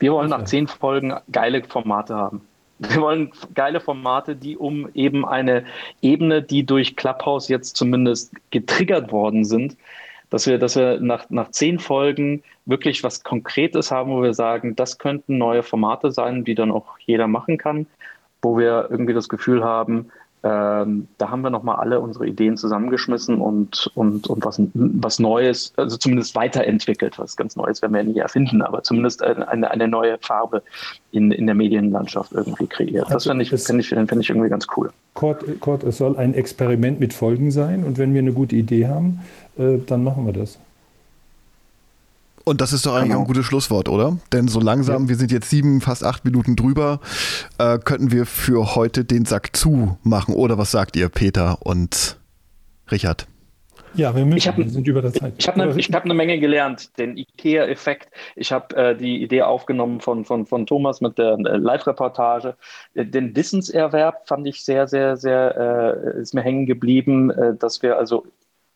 [0.00, 2.40] Wir wollen nach zehn Folgen geile Formate haben.
[2.80, 5.64] Wir wollen geile Formate, die um eben eine
[6.02, 9.76] Ebene, die durch Clubhouse jetzt zumindest getriggert worden sind,
[10.34, 14.74] dass wir, dass wir nach, nach zehn Folgen wirklich was Konkretes haben, wo wir sagen,
[14.74, 17.86] das könnten neue Formate sein, die dann auch jeder machen kann,
[18.42, 20.10] wo wir irgendwie das Gefühl haben,
[20.42, 25.72] ähm, da haben wir nochmal alle unsere Ideen zusammengeschmissen und, und, und was, was Neues,
[25.76, 27.16] also zumindest weiterentwickelt.
[27.18, 30.62] Was ganz Neues werden wir ja nie erfinden, aber zumindest eine, eine, neue Farbe
[31.12, 33.06] in, in der Medienlandschaft irgendwie kreiert.
[33.06, 34.90] Das Also finde ich, finde ich, finde ich irgendwie ganz cool.
[35.14, 38.88] Kurt, Kurt, es soll ein Experiment mit Folgen sein und wenn wir eine gute Idee
[38.88, 39.20] haben,
[39.58, 40.58] äh, dann machen wir das.
[42.44, 43.16] Und das ist doch eigentlich Genau.
[43.20, 44.18] auch ein gutes Schlusswort, oder?
[44.32, 47.00] Denn so langsam, wir sind jetzt sieben, fast acht Minuten drüber,
[47.58, 50.34] äh, könnten wir für heute den Sack zumachen.
[50.34, 52.18] Oder was sagt ihr, Peter und
[52.90, 53.26] Richard?
[53.94, 55.34] Ja, wir müssen, Ich hab- wir sind über der Zeit.
[55.38, 58.08] Ich habe eine hab ne Menge gelernt, den IKEA-Effekt.
[58.36, 62.56] Ich habe äh, die Idee aufgenommen von, von, von Thomas mit der äh, Live-Reportage.
[62.94, 67.82] Äh, Den Wissenserwerb fand ich sehr, sehr, sehr, äh, ist mir hängen geblieben, äh, dass
[67.82, 68.26] wir also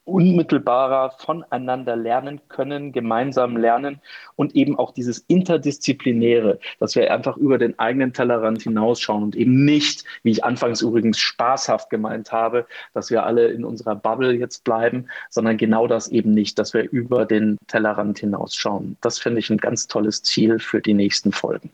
[0.08, 4.00] unmittelbarer voneinander lernen können, gemeinsam lernen
[4.36, 9.64] und eben auch dieses Interdisziplinäre, dass wir einfach über den eigenen Tellerrand hinausschauen und eben
[9.64, 14.64] nicht, wie ich anfangs übrigens spaßhaft gemeint habe, dass wir alle in unserer Bubble jetzt
[14.64, 18.96] bleiben, sondern genau das eben nicht, dass wir über den Tellerrand hinausschauen.
[19.00, 21.70] Das finde ich ein ganz tolles Ziel für die nächsten Folgen.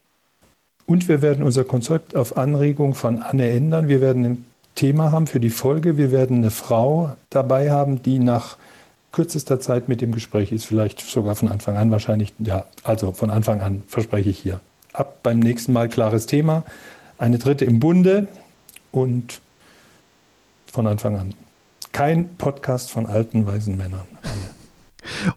[0.86, 3.88] Und wir werden unser Konzept auf Anregung von Anne ändern.
[3.88, 4.44] Wir werden
[4.74, 5.96] Thema haben für die Folge.
[5.96, 8.56] Wir werden eine Frau dabei haben, die nach
[9.12, 13.30] kürzester Zeit mit dem Gespräch ist, vielleicht sogar von Anfang an wahrscheinlich, ja, also von
[13.30, 14.60] Anfang an verspreche ich hier.
[14.92, 16.64] Ab beim nächsten Mal klares Thema.
[17.16, 18.26] Eine dritte im Bunde
[18.90, 19.40] und
[20.66, 21.34] von Anfang an.
[21.92, 24.06] Kein Podcast von alten, weisen Männern.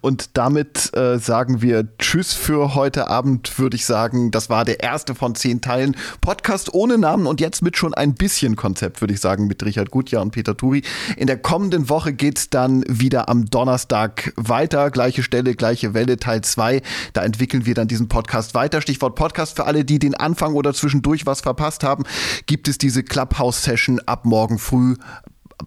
[0.01, 4.31] Und damit äh, sagen wir Tschüss für heute Abend, würde ich sagen.
[4.31, 5.95] Das war der erste von zehn Teilen.
[6.21, 9.91] Podcast ohne Namen und jetzt mit schon ein bisschen Konzept, würde ich sagen, mit Richard
[9.91, 10.83] Gutjahr und Peter Turi.
[11.15, 14.91] In der kommenden Woche geht es dann wieder am Donnerstag weiter.
[14.91, 16.81] Gleiche Stelle, gleiche Welle, Teil 2.
[17.13, 18.81] Da entwickeln wir dann diesen Podcast weiter.
[18.81, 22.03] Stichwort Podcast für alle, die den Anfang oder zwischendurch was verpasst haben,
[22.45, 24.95] gibt es diese Clubhouse-Session ab morgen früh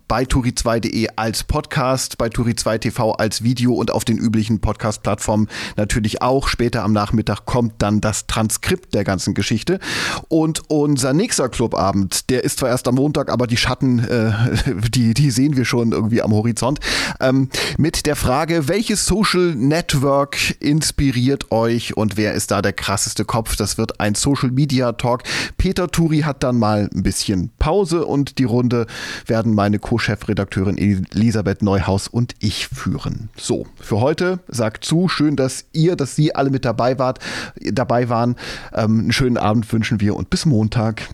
[0.07, 6.23] bei turi2.de als Podcast, bei Turi2 TV als Video und auf den üblichen Podcast-Plattformen natürlich
[6.23, 6.49] auch.
[6.49, 9.81] Später am Nachmittag kommt dann das Transkript der ganzen Geschichte.
[10.29, 14.33] Und unser nächster Clubabend, der ist zwar erst am Montag, aber die Schatten, äh,
[14.95, 16.79] die, die sehen wir schon irgendwie am Horizont.
[17.19, 23.25] Ähm, mit der Frage, welches Social Network inspiriert euch und wer ist da der krasseste
[23.25, 23.57] Kopf?
[23.57, 25.25] Das wird ein Social Media Talk.
[25.59, 28.87] Peter Turi hat dann mal ein bisschen Pause und die Runde
[29.27, 33.31] werden meine Co-Chefredakteurin Elisabeth Neuhaus und ich führen.
[33.37, 37.19] So, für heute sagt zu, schön, dass ihr, dass Sie alle mit dabei wart,
[37.57, 38.37] dabei waren.
[38.73, 41.09] Ähm, einen schönen Abend wünschen wir und bis Montag.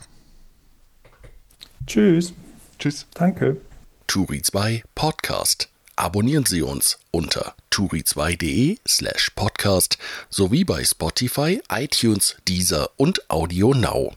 [1.86, 2.32] Tschüss.
[2.78, 3.06] Tschüss.
[3.14, 3.58] Danke.
[4.06, 5.68] Turi 2 Podcast.
[5.96, 9.96] Abonnieren Sie uns unter turi2.de slash podcast
[10.28, 14.12] sowie bei Spotify, iTunes, Deezer und Audio Now.